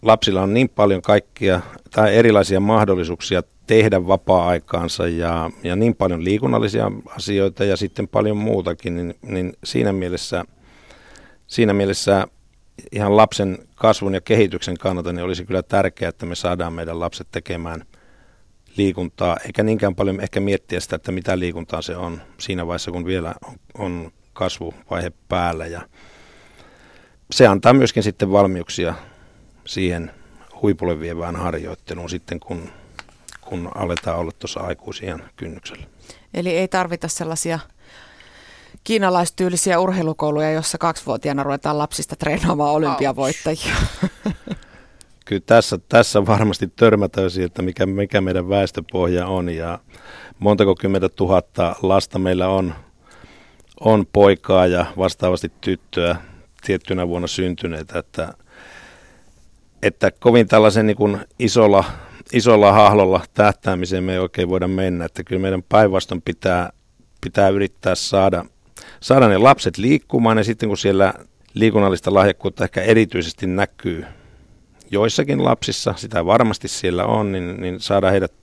lapsilla 0.01 0.41
on 0.41 0.53
niin 0.53 0.69
paljon 0.69 1.01
kaikkia 1.01 1.61
tai 1.91 2.15
erilaisia 2.15 2.59
mahdollisuuksia 2.59 3.43
tehdä 3.67 4.07
vapaa-aikaansa 4.07 5.07
ja, 5.07 5.49
ja 5.63 5.75
niin 5.75 5.95
paljon 5.95 6.23
liikunnallisia 6.23 6.91
asioita 7.17 7.65
ja 7.65 7.77
sitten 7.77 8.07
paljon 8.07 8.37
muutakin, 8.37 8.95
niin, 8.95 9.15
niin 9.21 9.53
siinä, 9.63 9.93
mielessä, 9.93 10.45
siinä 11.47 11.73
mielessä 11.73 12.27
ihan 12.91 13.17
lapsen 13.17 13.57
kasvun 13.75 14.13
ja 14.13 14.21
kehityksen 14.21 14.77
kannalta 14.77 15.13
niin 15.13 15.23
olisi 15.23 15.45
kyllä 15.45 15.63
tärkeää, 15.63 16.09
että 16.09 16.25
me 16.25 16.35
saadaan 16.35 16.73
meidän 16.73 16.99
lapset 16.99 17.27
tekemään 17.31 17.85
liikuntaa, 18.77 19.37
eikä 19.45 19.63
niinkään 19.63 19.95
paljon 19.95 20.21
ehkä 20.21 20.39
miettiä 20.39 20.79
sitä, 20.79 20.95
että 20.95 21.11
mitä 21.11 21.39
liikuntaa 21.39 21.81
se 21.81 21.97
on 21.97 22.21
siinä 22.37 22.67
vaiheessa, 22.67 22.91
kun 22.91 23.05
vielä 23.05 23.35
on, 23.47 23.55
on 23.77 24.11
kasvuvaihe 24.33 25.11
päällä 25.29 25.67
ja 25.67 25.81
se 27.31 27.47
antaa 27.47 27.73
myöskin 27.73 28.03
sitten 28.03 28.31
valmiuksia 28.31 28.93
siihen 29.65 30.11
huipulle 30.61 30.99
vievään 30.99 31.35
harjoitteluun 31.35 32.09
sitten, 32.09 32.39
kun, 32.39 32.69
kun 33.41 33.71
aletaan 33.75 34.17
olla 34.17 34.31
tuossa 34.39 34.59
aikuisien 34.59 35.23
kynnyksellä. 35.35 35.83
Eli 36.33 36.49
ei 36.49 36.67
tarvita 36.67 37.07
sellaisia 37.07 37.59
kiinalaistyylisiä 38.83 39.79
urheilukouluja, 39.79 40.51
jossa 40.51 40.77
kaksivuotiaana 40.77 41.43
ruvetaan 41.43 41.77
lapsista 41.77 42.15
treenaamaan 42.15 42.73
olympiavoittajia. 42.73 43.75
Kyllä 45.25 45.41
tässä, 45.45 45.79
tässä 45.89 46.25
varmasti 46.25 46.67
törmätään 46.75 47.31
siihen, 47.31 47.45
että 47.45 47.61
mikä, 47.61 47.85
mikä 47.85 48.21
meidän 48.21 48.49
väestöpohja 48.49 49.27
on 49.27 49.49
ja 49.49 49.79
montako 50.39 50.75
kymmentä 50.75 51.09
tuhatta 51.09 51.75
lasta 51.81 52.19
meillä 52.19 52.47
on 52.47 52.75
on 53.81 54.05
poikaa 54.13 54.67
ja 54.67 54.85
vastaavasti 54.97 55.51
tyttöä 55.61 56.15
tiettynä 56.65 57.07
vuonna 57.07 57.27
syntyneitä, 57.27 57.99
että, 57.99 58.33
että 59.83 60.11
kovin 60.11 60.47
tällaisen 60.47 60.87
niin 60.87 60.97
kuin 60.97 61.19
isolla, 61.39 61.83
isolla 62.33 62.71
hahlolla 62.71 63.21
tähtäämiseen 63.33 64.03
me 64.03 64.13
ei 64.13 64.19
oikein 64.19 64.49
voida 64.49 64.67
mennä, 64.67 65.05
että 65.05 65.23
kyllä 65.23 65.41
meidän 65.41 65.63
päinvastoin 65.63 66.21
pitää, 66.21 66.71
pitää 67.21 67.49
yrittää 67.49 67.95
saada, 67.95 68.45
saada 68.99 69.27
ne 69.27 69.37
lapset 69.37 69.77
liikkumaan 69.77 70.37
ja 70.37 70.43
sitten 70.43 70.69
kun 70.69 70.77
siellä 70.77 71.13
liikunnallista 71.53 72.13
lahjakkuutta 72.13 72.63
ehkä 72.63 72.81
erityisesti 72.81 73.47
näkyy 73.47 74.05
joissakin 74.91 75.43
lapsissa, 75.43 75.93
sitä 75.97 76.25
varmasti 76.25 76.67
siellä 76.67 77.05
on, 77.05 77.31
niin, 77.31 77.61
niin 77.61 77.79
saada 77.79 78.11
heidät 78.11 78.33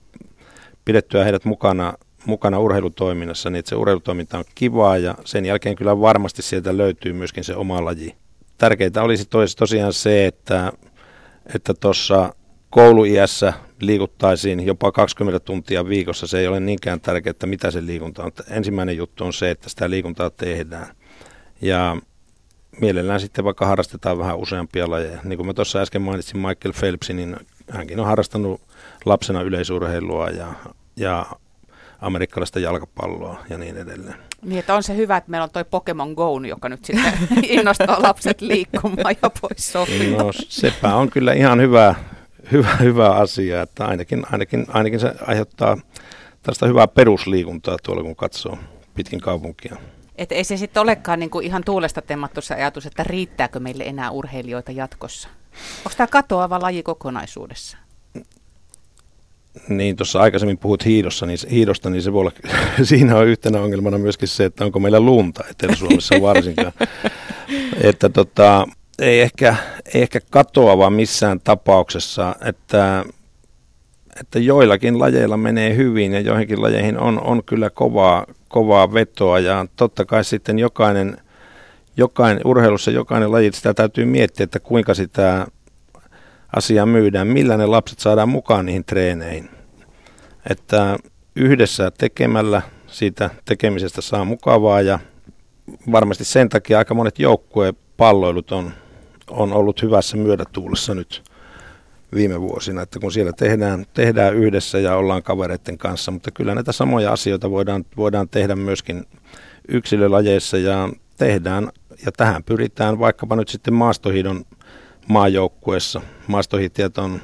pidettyä 0.85 1.23
heidät 1.23 1.45
mukana 1.45 1.93
mukana 2.25 2.59
urheilutoiminnassa, 2.59 3.49
niin 3.49 3.59
että 3.59 3.69
se 3.69 3.75
urheilutoiminta 3.75 4.37
on 4.37 4.43
kivaa 4.55 4.97
ja 4.97 5.15
sen 5.25 5.45
jälkeen 5.45 5.75
kyllä 5.75 5.99
varmasti 5.99 6.41
sieltä 6.41 6.77
löytyy 6.77 7.13
myöskin 7.13 7.43
se 7.43 7.55
oma 7.55 7.85
laji. 7.85 8.15
Tärkeintä 8.57 9.03
olisi 9.03 9.25
tos, 9.29 9.55
tosiaan 9.55 9.93
se, 9.93 10.25
että 10.25 10.73
että 11.55 11.73
kouluiässä 12.69 13.53
liikuttaisiin 13.79 14.65
jopa 14.65 14.91
20 14.91 15.39
tuntia 15.39 15.87
viikossa. 15.87 16.27
Se 16.27 16.39
ei 16.39 16.47
ole 16.47 16.59
niinkään 16.59 17.01
tärkeää, 17.01 17.31
että 17.31 17.47
mitä 17.47 17.71
se 17.71 17.85
liikunta 17.85 18.23
on. 18.23 18.31
Ensimmäinen 18.49 18.97
juttu 18.97 19.25
on 19.25 19.33
se, 19.33 19.51
että 19.51 19.69
sitä 19.69 19.89
liikuntaa 19.89 20.29
tehdään. 20.29 20.95
Ja 21.61 21.97
mielellään 22.81 23.19
sitten 23.19 23.45
vaikka 23.45 23.65
harrastetaan 23.65 24.17
vähän 24.17 24.37
useampia 24.37 24.89
lajeja. 24.89 25.19
Niin 25.23 25.37
kuin 25.37 25.47
mä 25.47 25.53
tuossa 25.53 25.79
äsken 25.79 26.01
mainitsin 26.01 26.37
Michael 26.37 26.73
Phelpsin, 26.79 27.15
niin 27.15 27.37
hänkin 27.69 27.99
on 27.99 28.05
harrastanut 28.05 28.61
lapsena 29.05 29.41
yleisurheilua 29.41 30.29
ja, 30.29 30.53
ja 30.95 31.25
amerikkalaista 32.01 32.59
jalkapalloa 32.59 33.43
ja 33.49 33.57
niin 33.57 33.77
edelleen. 33.77 34.15
Niin, 34.41 34.59
että 34.59 34.75
on 34.75 34.83
se 34.83 34.95
hyvä, 34.95 35.17
että 35.17 35.31
meillä 35.31 35.43
on 35.43 35.49
toi 35.49 35.65
Pokemon 35.65 36.13
Go, 36.13 36.39
joka 36.47 36.69
nyt 36.69 36.85
sitten 36.85 37.13
innostaa 37.43 38.01
lapset 38.01 38.41
liikkumaan 38.41 39.15
ja 39.21 39.29
pois 39.41 39.71
sofilta. 39.71 40.23
No 40.23 40.31
sepä 40.33 40.95
on 40.95 41.09
kyllä 41.09 41.33
ihan 41.33 41.61
hyvä, 41.61 41.95
hyvä, 42.51 42.75
hyvä 42.75 43.09
asia, 43.09 43.61
että 43.61 43.85
ainakin, 43.85 44.25
ainakin, 44.31 44.65
ainakin 44.69 44.99
se 44.99 45.13
aiheuttaa 45.27 45.77
tästä 46.43 46.65
hyvää 46.65 46.87
perusliikuntaa 46.87 47.77
tuolla, 47.83 48.03
kun 48.03 48.15
katsoo 48.15 48.57
pitkin 48.95 49.19
kaupunkia. 49.19 49.75
Että 50.15 50.35
ei 50.35 50.43
se 50.43 50.57
sitten 50.57 50.81
olekaan 50.81 51.19
niin 51.19 51.29
kuin 51.29 51.45
ihan 51.45 51.63
tuulesta 51.63 52.01
temmattu 52.01 52.41
se 52.41 52.53
ajatus, 52.53 52.85
että 52.85 53.03
riittääkö 53.03 53.59
meille 53.59 53.83
enää 53.83 54.11
urheilijoita 54.11 54.71
jatkossa. 54.71 55.29
Onko 55.77 55.91
tämä 55.97 56.07
katoava 56.07 56.61
laji 56.61 56.83
kokonaisuudessa? 56.83 57.77
Niin, 59.67 59.95
tuossa 59.95 60.19
aikaisemmin 60.19 60.57
puhut 60.57 60.85
hiidossa, 60.85 61.25
niin, 61.25 61.37
hiidosta, 61.51 61.89
niin 61.89 62.01
se 62.01 62.13
voi 62.13 62.21
olla, 62.21 62.31
siinä 62.83 63.17
on 63.17 63.27
yhtenä 63.27 63.61
ongelmana 63.61 63.97
myöskin 63.97 64.27
se, 64.27 64.45
että 64.45 64.65
onko 64.65 64.79
meillä 64.79 64.99
lunta 64.99 65.43
Etelä-Suomessa 65.51 66.21
varsinkaan. 66.21 66.71
että 67.89 68.09
tota, 68.09 68.67
ei 68.99 69.21
ehkä, 69.21 69.55
ei 69.93 70.01
ehkä 70.01 70.19
katoava 70.29 70.89
missään 70.89 71.39
tapauksessa, 71.39 72.35
että, 72.45 73.05
että 74.19 74.39
joillakin 74.39 74.99
lajeilla 74.99 75.37
menee 75.37 75.75
hyvin 75.75 76.13
ja 76.13 76.19
joihinkin 76.19 76.61
lajeihin 76.61 76.99
on, 76.99 77.21
on 77.21 77.43
kyllä 77.43 77.69
kovaa, 77.69 78.25
kovaa 78.47 78.93
vetoa 78.93 79.39
ja 79.39 79.65
totta 79.75 80.05
kai 80.05 80.23
sitten 80.23 80.59
jokainen, 80.59 81.17
jokainen 81.97 82.41
urheilussa 82.45 82.91
jokainen 82.91 83.31
laji, 83.31 83.51
sitä 83.53 83.73
täytyy 83.73 84.05
miettiä, 84.05 84.43
että 84.43 84.59
kuinka 84.59 84.93
sitä 84.93 85.47
asiaa 86.55 86.85
myydään, 86.85 87.27
millä 87.27 87.57
ne 87.57 87.65
lapset 87.65 87.99
saadaan 87.99 88.29
mukaan 88.29 88.65
niihin 88.65 88.85
treeneihin. 88.85 89.49
Että 90.49 90.97
yhdessä 91.35 91.91
tekemällä 91.91 92.61
siitä 92.87 93.29
tekemisestä 93.45 94.01
saa 94.01 94.25
mukavaa 94.25 94.81
ja 94.81 94.99
varmasti 95.91 96.25
sen 96.25 96.49
takia 96.49 96.77
aika 96.77 96.93
monet 96.93 97.19
palloilut 97.97 98.51
on, 98.51 98.71
on 99.29 99.53
ollut 99.53 99.81
hyvässä 99.81 100.17
myötätuulessa 100.17 100.95
nyt 100.95 101.23
viime 102.15 102.41
vuosina, 102.41 102.81
että 102.81 102.99
kun 102.99 103.11
siellä 103.11 103.33
tehdään, 103.33 103.85
tehdään 103.93 104.35
yhdessä 104.35 104.79
ja 104.79 104.95
ollaan 104.95 105.23
kavereiden 105.23 105.77
kanssa, 105.77 106.11
mutta 106.11 106.31
kyllä 106.31 106.55
näitä 106.55 106.71
samoja 106.71 107.11
asioita 107.11 107.51
voidaan, 107.51 107.85
voidaan 107.97 108.29
tehdä 108.29 108.55
myöskin 108.55 109.05
yksilölajeissa 109.67 110.57
ja 110.57 110.89
tehdään, 111.17 111.69
ja 112.05 112.11
tähän 112.11 112.43
pyritään 112.43 112.99
vaikkapa 112.99 113.35
nyt 113.35 113.47
sitten 113.47 113.73
maastohidon 113.73 114.45
maajoukkueessa. 115.09 116.01
Maastohitijat 116.27 116.97
on 116.97 117.21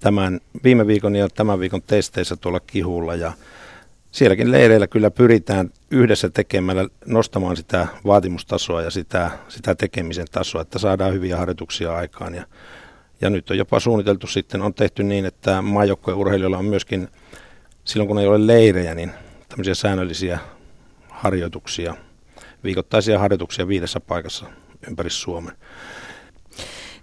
tämän 0.00 0.40
viime 0.64 0.86
viikon 0.86 1.16
ja 1.16 1.28
tämän 1.28 1.60
viikon 1.60 1.82
testeissä 1.82 2.36
tuolla 2.36 2.60
kihulla 2.60 3.14
ja 3.14 3.32
sielläkin 4.10 4.50
leireillä 4.50 4.86
kyllä 4.86 5.10
pyritään 5.10 5.70
yhdessä 5.90 6.30
tekemällä 6.30 6.88
nostamaan 7.06 7.56
sitä 7.56 7.86
vaatimustasoa 8.06 8.82
ja 8.82 8.90
sitä, 8.90 9.30
sitä 9.48 9.74
tekemisen 9.74 10.26
tasoa, 10.32 10.62
että 10.62 10.78
saadaan 10.78 11.12
hyviä 11.12 11.36
harjoituksia 11.36 11.96
aikaan. 11.96 12.34
Ja, 12.34 12.46
ja 13.20 13.30
nyt 13.30 13.50
on 13.50 13.58
jopa 13.58 13.80
suunniteltu 13.80 14.26
sitten, 14.26 14.62
on 14.62 14.74
tehty 14.74 15.02
niin, 15.02 15.26
että 15.26 15.62
maajoukkojen 15.62 16.18
urheilijoilla 16.18 16.58
on 16.58 16.64
myöskin 16.64 17.08
silloin 17.84 18.08
kun 18.08 18.18
ei 18.18 18.26
ole 18.26 18.46
leirejä, 18.46 18.94
niin 18.94 19.12
tämmöisiä 19.48 19.74
säännöllisiä 19.74 20.38
harjoituksia, 21.08 21.94
viikoittaisia 22.64 23.18
harjoituksia 23.18 23.68
viidessä 23.68 24.00
paikassa 24.00 24.46
ympäri 24.88 25.10
Suomen. 25.10 25.54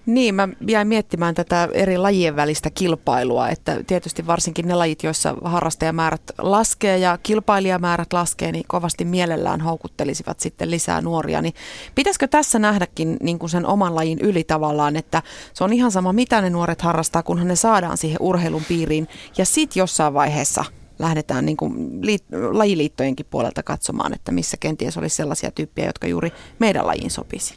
Niin, 0.06 0.36
mä 0.36 0.48
jäin 0.68 0.88
miettimään 0.88 1.36
tätä 1.36 1.70
eri 1.74 1.98
lajien 1.98 2.36
välistä 2.36 2.70
kilpailua, 2.70 3.50
että 3.50 3.84
tietysti 3.88 4.28
varsinkin 4.28 4.68
ne 4.68 4.76
lajit, 4.76 5.04
joissa 5.04 5.36
harrastajamäärät 5.44 6.22
laskee 6.38 6.98
ja 6.98 7.18
kilpailijamäärät 7.24 8.14
laskee, 8.14 8.52
niin 8.52 8.66
kovasti 8.68 9.06
mielellään 9.06 9.62
houkuttelisivat 9.62 10.40
sitten 10.40 10.72
lisää 10.72 11.02
nuoria. 11.02 11.42
Niin 11.42 11.54
pitäisikö 11.96 12.28
tässä 12.28 12.60
nähdäkin 12.60 13.18
niin 13.24 13.40
kuin 13.40 13.50
sen 13.50 13.66
oman 13.66 13.96
lajin 13.96 14.20
yli 14.20 14.44
tavallaan, 14.44 14.96
että 14.96 15.24
se 15.54 15.64
on 15.64 15.74
ihan 15.74 15.92
sama 15.92 16.14
mitä 16.14 16.42
ne 16.42 16.50
nuoret 16.50 16.82
harrastaa, 16.82 17.24
kunhan 17.24 17.48
ne 17.48 17.56
saadaan 17.56 17.98
siihen 17.98 18.18
urheilun 18.20 18.66
piiriin 18.68 19.08
ja 19.38 19.46
sitten 19.46 19.82
jossain 19.82 20.14
vaiheessa 20.14 20.66
lähdetään 21.00 21.46
niin 21.46 21.58
kuin 21.58 21.74
liit- 22.02 22.52
lajiliittojenkin 22.52 23.26
puolelta 23.30 23.64
katsomaan, 23.64 24.14
että 24.14 24.32
missä 24.32 24.58
kenties 24.60 24.98
olisi 24.98 25.16
sellaisia 25.16 25.52
tyyppejä, 25.52 25.88
jotka 25.88 26.08
juuri 26.08 26.32
meidän 26.60 26.88
lajiin 26.88 27.12
sopisi. 27.12 27.54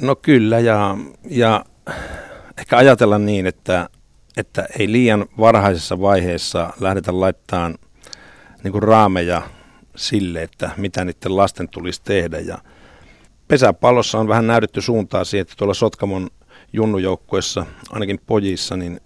No 0.00 0.16
kyllä, 0.16 0.58
ja, 0.58 0.96
ja 1.30 1.64
ehkä 2.58 2.76
ajatella 2.76 3.18
niin, 3.18 3.46
että, 3.46 3.88
että 4.36 4.66
ei 4.78 4.92
liian 4.92 5.26
varhaisessa 5.38 6.00
vaiheessa 6.00 6.72
lähdetä 6.80 7.20
laittamaan 7.20 7.74
niin 8.64 8.82
raameja 8.82 9.42
sille, 9.96 10.42
että 10.42 10.70
mitä 10.76 11.04
niiden 11.04 11.36
lasten 11.36 11.68
tulisi 11.68 12.02
tehdä. 12.02 12.38
Ja 12.38 12.58
pesäpallossa 13.48 14.18
on 14.18 14.28
vähän 14.28 14.46
näytetty 14.46 14.80
suuntaa 14.80 15.24
siihen, 15.24 15.42
että 15.42 15.54
tuolla 15.58 15.74
Sotkamon 15.74 16.30
junnujoukkuessa, 16.72 17.66
ainakin 17.90 18.20
pojissa, 18.26 18.76
niin 18.76 19.00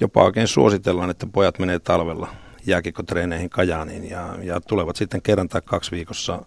jopa 0.00 0.24
oikein 0.24 0.48
suositellaan, 0.48 1.10
että 1.10 1.26
pojat 1.26 1.58
menee 1.58 1.78
talvella 1.78 2.28
jääkikotreeneihin 2.66 3.50
Kajaaniin 3.50 4.10
ja, 4.10 4.34
ja 4.42 4.60
tulevat 4.60 4.96
sitten 4.96 5.22
kerran 5.22 5.48
tai 5.48 5.62
kaksi 5.64 5.90
viikossa 5.90 6.44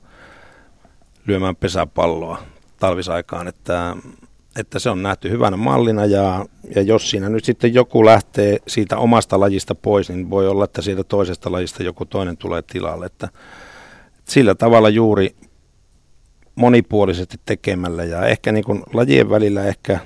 lyömään 1.27 1.55
pesäpalloa 1.55 2.43
talvisaikaan, 2.83 3.47
että, 3.47 3.95
että 4.59 4.79
se 4.79 4.89
on 4.89 5.03
nähty 5.03 5.29
hyvänä 5.29 5.57
mallina 5.57 6.05
ja, 6.05 6.45
ja 6.75 6.81
jos 6.81 7.09
siinä 7.09 7.29
nyt 7.29 7.45
sitten 7.45 7.73
joku 7.73 8.05
lähtee 8.05 8.57
siitä 8.67 8.97
omasta 8.97 9.39
lajista 9.39 9.75
pois, 9.75 10.09
niin 10.09 10.29
voi 10.29 10.47
olla, 10.47 10.65
että 10.65 10.81
siitä 10.81 11.03
toisesta 11.03 11.51
lajista 11.51 11.83
joku 11.83 12.05
toinen 12.05 12.37
tulee 12.37 12.61
tilalle. 12.61 13.05
Että, 13.05 13.27
että 14.17 14.31
sillä 14.31 14.55
tavalla 14.55 14.89
juuri 14.89 15.35
monipuolisesti 16.55 17.37
tekemällä 17.45 18.03
ja 18.03 18.25
ehkä 18.25 18.51
niin 18.51 18.63
kuin 18.63 18.83
lajien 18.93 19.29
välillä 19.29 19.65
ehkä 19.65 19.99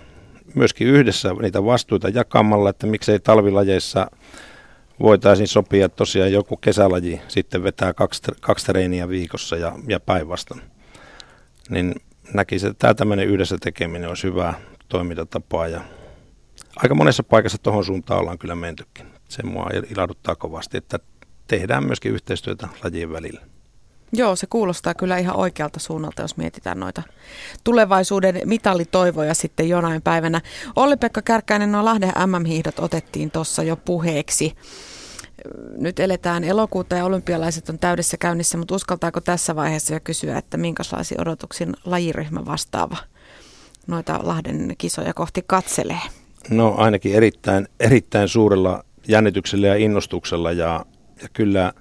myöskin 0.55 0.87
yhdessä 0.87 1.33
niitä 1.41 1.65
vastuita 1.65 2.09
jakamalla, 2.09 2.69
että 2.69 2.87
miksei 2.87 3.19
talvilajeissa 3.19 4.11
voitaisiin 4.99 5.47
sopia, 5.47 5.85
että 5.85 5.95
tosiaan 5.95 6.31
joku 6.31 6.57
kesälaji 6.57 7.21
sitten 7.27 7.63
vetää 7.63 7.93
kaksi, 7.93 8.21
kaksi 8.41 8.65
treeniä 8.65 9.09
viikossa 9.09 9.55
ja, 9.55 9.75
ja 9.87 9.99
päinvastoin. 9.99 10.61
Niin 11.69 11.95
näkisin, 12.33 12.69
että 12.69 12.79
tämä 12.79 12.93
tämmöinen 12.93 13.27
yhdessä 13.27 13.57
tekeminen 13.61 14.09
olisi 14.09 14.27
hyvää 14.27 14.53
toimintatapaa 14.87 15.67
ja 15.67 15.81
aika 16.75 16.95
monessa 16.95 17.23
paikassa 17.23 17.57
tuohon 17.57 17.85
suuntaan 17.85 18.19
ollaan 18.19 18.37
kyllä 18.37 18.55
mentykin. 18.55 19.07
Se 19.29 19.43
mua 19.43 19.69
ilahduttaa 19.91 20.35
kovasti, 20.35 20.77
että 20.77 20.99
tehdään 21.47 21.85
myöskin 21.85 22.11
yhteistyötä 22.11 22.67
lajien 22.83 23.13
välillä. 23.13 23.41
Joo, 24.13 24.35
se 24.35 24.47
kuulostaa 24.49 24.93
kyllä 24.93 25.17
ihan 25.17 25.35
oikealta 25.35 25.79
suunnalta, 25.79 26.21
jos 26.21 26.37
mietitään 26.37 26.79
noita 26.79 27.03
tulevaisuuden 27.63 28.41
mitallitoivoja 28.45 29.33
sitten 29.33 29.69
jonain 29.69 30.01
päivänä. 30.01 30.41
Olli-Pekka 30.75 31.21
Kärkkäinen, 31.21 31.71
nuo 31.71 31.85
Lahden 31.85 32.11
MM-hiihdot 32.25 32.79
otettiin 32.79 33.31
tuossa 33.31 33.63
jo 33.63 33.75
puheeksi 33.75 34.55
nyt 35.77 35.99
eletään 35.99 36.43
elokuuta 36.43 36.95
ja 36.95 37.05
olympialaiset 37.05 37.69
on 37.69 37.79
täydessä 37.79 38.17
käynnissä, 38.17 38.57
mutta 38.57 38.75
uskaltaako 38.75 39.21
tässä 39.21 39.55
vaiheessa 39.55 39.93
jo 39.93 39.99
kysyä, 40.03 40.37
että 40.37 40.57
minkälaisia 40.57 41.21
odotuksin 41.21 41.73
lajiryhmä 41.85 42.45
vastaava 42.45 42.97
noita 43.87 44.19
Lahden 44.23 44.75
kisoja 44.77 45.13
kohti 45.13 45.43
katselee? 45.47 46.01
No 46.49 46.75
ainakin 46.77 47.15
erittäin, 47.15 47.67
erittäin 47.79 48.27
suurella 48.27 48.83
jännityksellä 49.07 49.67
ja 49.67 49.75
innostuksella 49.75 50.51
ja, 50.51 50.85
ja 51.21 51.27
kyllä 51.33 51.73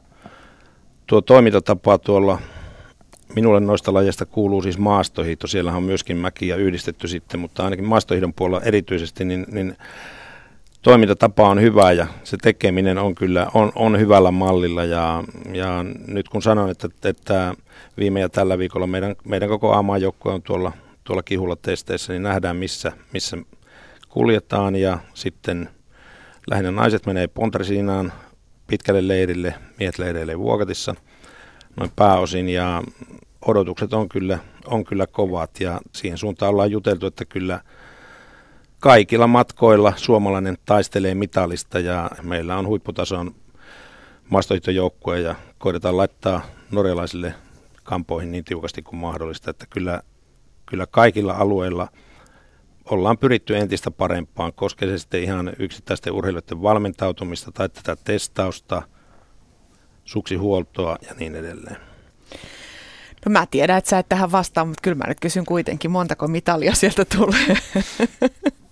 tuo 1.06 1.20
toimintatapa 1.20 1.98
tuolla 1.98 2.38
Minulle 3.34 3.60
noista 3.60 3.94
lajeista 3.94 4.26
kuuluu 4.26 4.62
siis 4.62 4.78
maastohiihto. 4.78 5.46
Siellä 5.46 5.72
on 5.72 5.82
myöskin 5.82 6.16
mäkiä 6.16 6.56
yhdistetty 6.56 7.08
sitten, 7.08 7.40
mutta 7.40 7.64
ainakin 7.64 7.84
maastohiidon 7.84 8.34
puolella 8.34 8.64
erityisesti, 8.64 9.24
niin, 9.24 9.46
niin 9.48 9.76
toimintatapa 10.86 11.48
on 11.48 11.60
hyvä 11.60 11.92
ja 11.92 12.06
se 12.24 12.36
tekeminen 12.42 12.98
on 12.98 13.14
kyllä 13.14 13.46
on, 13.54 13.72
on 13.74 13.98
hyvällä 13.98 14.30
mallilla. 14.30 14.84
Ja, 14.84 15.24
ja 15.52 15.84
nyt 16.06 16.28
kun 16.28 16.42
sanon, 16.42 16.70
että, 16.70 16.88
että 17.04 17.54
viime 17.98 18.20
ja 18.20 18.28
tällä 18.28 18.58
viikolla 18.58 18.86
meidän, 18.86 19.16
meidän 19.24 19.48
koko 19.48 19.72
aamajoukkue 19.72 20.32
on 20.32 20.42
tuolla, 20.42 20.72
tuolla 21.04 21.22
kihulla 21.22 21.56
testeissä, 21.56 22.12
niin 22.12 22.22
nähdään 22.22 22.56
missä, 22.56 22.92
missä 23.12 23.36
kuljetaan. 24.08 24.76
Ja 24.76 24.98
sitten 25.14 25.68
lähinnä 26.50 26.70
naiset 26.70 27.06
menee 27.06 27.26
Pontresiinaan 27.26 28.12
pitkälle 28.66 29.08
leirille, 29.08 29.54
miehet 29.78 29.98
leireille 29.98 30.38
Vuokatissa 30.38 30.94
noin 31.76 31.90
pääosin. 31.96 32.48
Ja 32.48 32.82
odotukset 33.46 33.92
on 33.92 34.08
kyllä, 34.08 34.38
on 34.66 34.84
kyllä 34.84 35.06
kovat 35.06 35.60
ja 35.60 35.80
siihen 35.92 36.18
suuntaan 36.18 36.50
ollaan 36.50 36.70
juteltu, 36.70 37.06
että 37.06 37.24
kyllä– 37.24 37.60
kaikilla 38.86 39.26
matkoilla 39.26 39.92
suomalainen 39.96 40.58
taistelee 40.64 41.14
mitalista 41.14 41.78
ja 41.78 42.10
meillä 42.22 42.56
on 42.56 42.66
huipputason 42.66 43.34
maastohiihtojoukkue 44.28 45.20
ja 45.20 45.34
koitetaan 45.58 45.96
laittaa 45.96 46.46
norjalaisille 46.70 47.34
kampoihin 47.82 48.32
niin 48.32 48.44
tiukasti 48.44 48.82
kuin 48.82 49.00
mahdollista, 49.00 49.50
että 49.50 49.66
kyllä, 49.70 50.02
kyllä 50.66 50.86
kaikilla 50.90 51.32
alueilla 51.32 51.88
ollaan 52.90 53.18
pyritty 53.18 53.56
entistä 53.56 53.90
parempaan, 53.90 54.52
koskee 54.52 54.88
se 54.88 54.98
sitten 54.98 55.22
ihan 55.22 55.52
yksittäisten 55.58 56.12
urheilijoiden 56.12 56.62
valmentautumista 56.62 57.52
tai 57.52 57.68
tätä 57.68 57.96
testausta, 58.04 58.82
suksihuoltoa 60.04 60.96
ja 61.08 61.14
niin 61.18 61.34
edelleen. 61.34 61.76
No 63.26 63.30
mä 63.30 63.46
tiedän, 63.50 63.78
että 63.78 63.90
sä 63.90 63.98
et 63.98 64.08
tähän 64.08 64.32
vastaa, 64.32 64.64
mutta 64.64 64.82
kyllä 64.82 64.96
mä 64.96 65.04
nyt 65.08 65.20
kysyn 65.20 65.44
kuitenkin, 65.44 65.90
montako 65.90 66.28
mitalia 66.28 66.74
sieltä 66.74 67.04
tulee. 67.04 67.56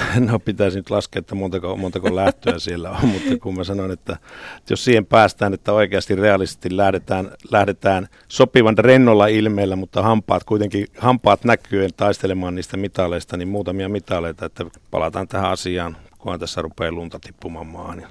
No 0.30 0.38
pitäisi 0.38 0.78
nyt 0.78 0.90
laskea, 0.90 1.20
että 1.20 1.34
montako, 1.34 1.76
montako 1.76 2.16
lähtöä 2.16 2.58
siellä 2.68 2.90
on, 2.90 3.08
mutta 3.08 3.38
kun 3.42 3.56
mä 3.56 3.64
sanon, 3.64 3.90
että, 3.90 4.12
että 4.56 4.72
jos 4.72 4.84
siihen 4.84 5.06
päästään, 5.06 5.54
että 5.54 5.72
oikeasti 5.72 6.14
realistisesti 6.14 6.76
lähdetään, 6.76 7.30
lähdetään 7.50 8.08
sopivan 8.28 8.78
rennolla 8.78 9.26
ilmeellä, 9.26 9.76
mutta 9.76 10.02
hampaat 10.02 10.44
kuitenkin, 10.44 10.86
hampaat 10.98 11.44
näkyen 11.44 11.90
taistelemaan 11.96 12.54
niistä 12.54 12.76
mitaleista, 12.76 13.36
niin 13.36 13.48
muutamia 13.48 13.88
mitaleita, 13.88 14.46
että 14.46 14.64
palataan 14.90 15.28
tähän 15.28 15.50
asiaan, 15.50 15.96
kunhan 16.18 16.40
tässä 16.40 16.62
rupeaa 16.62 16.92
lunta 16.92 17.18
tippumaan 17.18 17.66
maahan 17.66 18.00